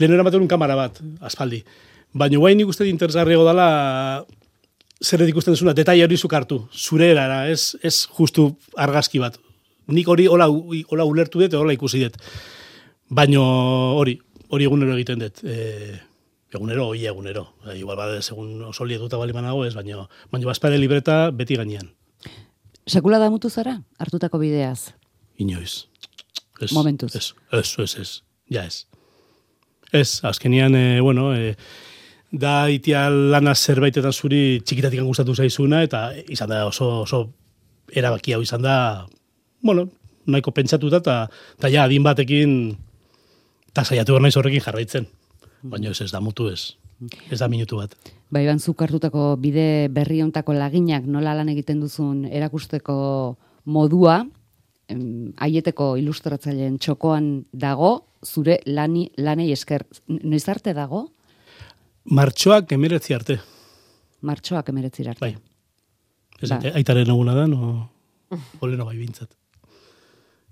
lehen 0.00 0.16
eramaten 0.16 0.48
kamara 0.50 0.74
bat, 0.74 0.98
aspaldi. 1.22 1.62
Baina 2.10 2.40
guain 2.42 2.58
nik 2.58 2.74
uste 2.74 2.88
interesgarriago 2.90 3.46
dela, 3.46 3.68
zer 4.98 5.22
ikusten 5.28 5.54
duzuna, 5.54 5.76
detaile 5.76 6.08
hori 6.08 6.18
zuk 6.18 6.34
hartu, 6.34 6.64
zure 6.74 7.12
erara, 7.14 7.44
ez, 7.52 7.76
ez 7.82 8.08
justu 8.18 8.50
argazki 8.74 9.22
bat. 9.22 9.38
Nik 9.86 10.10
hori 10.10 10.26
hola, 10.26 10.50
hola 10.50 11.06
ulertu 11.06 11.44
dut, 11.44 11.54
hola 11.54 11.76
ikusi 11.76 12.02
dut. 12.02 12.18
Baino 13.14 13.44
hori, 14.00 14.18
hori 14.54 14.68
egunero 14.68 14.94
egiten 14.96 15.22
dut. 15.22 15.42
E, 15.44 16.00
egunero, 16.54 16.88
oi 16.94 17.04
egunero. 17.10 17.46
E, 17.66 17.78
igual 17.80 17.98
bade, 17.98 18.22
segun 18.22 18.62
oso 18.70 18.86
lietuta 18.88 19.20
bali 19.20 19.34
manago 19.36 19.64
ez, 19.66 19.74
baino, 19.74 20.08
baino 20.32 20.50
bazpare 20.50 20.78
libreta 20.78 21.30
beti 21.34 21.58
gainean. 21.60 21.90
Sekula 22.86 23.18
da 23.18 23.30
mutu 23.32 23.50
zara, 23.50 23.78
hartutako 23.98 24.38
bideaz. 24.42 24.94
Inoiz. 25.40 25.86
Ez, 26.60 26.72
Momentuz. 26.72 27.14
Ez, 27.16 27.32
ez, 27.52 27.74
ez, 27.78 27.94
ez. 28.00 28.10
Ja 28.52 28.64
ez. 28.64 28.84
Ez, 29.92 30.20
azkenian, 30.26 30.74
e, 30.74 31.00
bueno, 31.00 31.32
e, 31.34 31.54
da 32.34 32.68
itia 32.70 33.06
lana 33.10 33.54
zerbaitetan 33.54 34.12
zuri 34.12 34.60
txikitatik 34.66 35.02
gustatu 35.06 35.34
zaizuna, 35.34 35.82
eta 35.86 36.08
izan 36.28 36.50
da 36.50 36.64
oso, 36.66 36.90
oso 37.04 37.20
erabaki 37.94 38.34
hau 38.34 38.42
izan 38.42 38.62
da, 38.62 38.76
bueno, 39.62 39.86
nahiko 40.26 40.50
pentsatuta, 40.56 41.00
eta 41.00 41.70
ja, 41.70 41.84
adin 41.84 42.02
batekin, 42.02 42.74
eta 43.74 43.82
saiatu 43.84 44.14
behar 44.14 44.22
naiz 44.22 44.36
horrekin 44.38 44.62
jarraitzen. 44.62 45.08
Baina 45.66 45.90
ez, 45.90 45.98
ez 46.04 46.12
da 46.12 46.20
mutu 46.22 46.46
ez. 46.52 46.76
Ez 47.32 47.40
da 47.40 47.48
minutu 47.50 47.80
bat. 47.80 47.96
Ba, 48.30 48.38
Iban, 48.40 48.60
zuk 48.62 48.80
hartutako 48.84 49.34
bide 49.40 49.88
berri 49.90 50.20
hontako 50.22 50.54
laginak 50.54 51.04
nola 51.10 51.32
lan 51.34 51.48
egiten 51.50 51.80
duzun 51.82 52.24
erakusteko 52.28 52.94
modua, 53.66 54.20
em, 54.88 55.32
aieteko 55.42 55.96
ilustratzaileen 55.98 56.78
txokoan 56.78 57.46
dago, 57.52 58.04
zure 58.24 58.60
lani, 58.66 59.08
lanei 59.16 59.50
esker. 59.52 59.86
Noiz 60.08 60.44
arte 60.48 60.72
dago? 60.76 61.08
Martxoak 62.04 62.70
emeretzi 62.76 63.14
arte. 63.16 63.40
Martxoak 64.22 64.68
emeretzir 64.70 65.08
arte. 65.08 65.20
Bai. 65.20 65.34
Ez 66.40 66.50
Ba. 66.50 66.60
aitaren 66.74 67.10
eguna 67.10 67.34
da, 67.34 67.46
no, 67.48 67.90
oleno 68.60 68.84
bai 68.86 68.96
bintzat. 69.00 69.34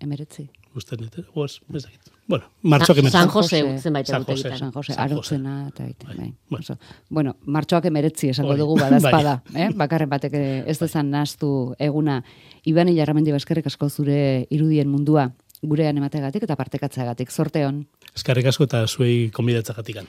Emeretzi. 0.01 0.49
Usten 0.75 0.99
dut, 1.03 1.19
eh? 1.19 1.25
Oaz, 1.35 1.59
ez 1.75 1.83
dakit. 1.85 2.11
Bueno, 2.29 2.45
martxoak 2.63 2.97
San, 2.97 3.03
emeretzi. 3.03 3.19
San 3.19 3.29
Jose, 3.29 3.59
zenbait 3.83 4.07
San 4.07 4.25
Jose. 4.25 4.53
San 4.57 4.73
Jose, 4.73 4.95
arotzena 4.97 5.69
eta 5.69 5.85
ite, 5.89 6.07
Bai, 6.07 6.17
bai. 6.17 6.33
bueno. 6.49 6.79
Bueno, 7.11 7.37
martxoak 7.45 7.85
emeretzi 7.91 8.31
esango 8.33 8.55
Hori, 8.55 8.61
dugu 8.61 8.79
badazpada, 8.81 9.43
bai. 9.53 9.63
eh? 9.67 9.71
bakarren 9.75 10.09
batek 10.09 10.33
ez 10.35 10.79
dezan 10.79 11.11
nastu 11.11 11.75
eguna. 11.79 12.23
Iban 12.65 12.89
Ilarramendi 12.89 13.33
Baskerrik 13.33 13.67
asko 13.67 13.91
zure 13.91 14.47
irudien 14.51 14.89
mundua 14.89 15.33
gurean 15.63 15.99
emategatik 15.99 16.43
eta 16.43 16.57
partekatzeagatik. 16.57 17.31
Zorte 17.31 17.67
hon. 17.67 17.85
Eskarrik 18.17 18.47
asko 18.47 18.65
eta 18.65 18.87
zuei 18.89 19.31
konbidatzagatikan. 19.31 20.07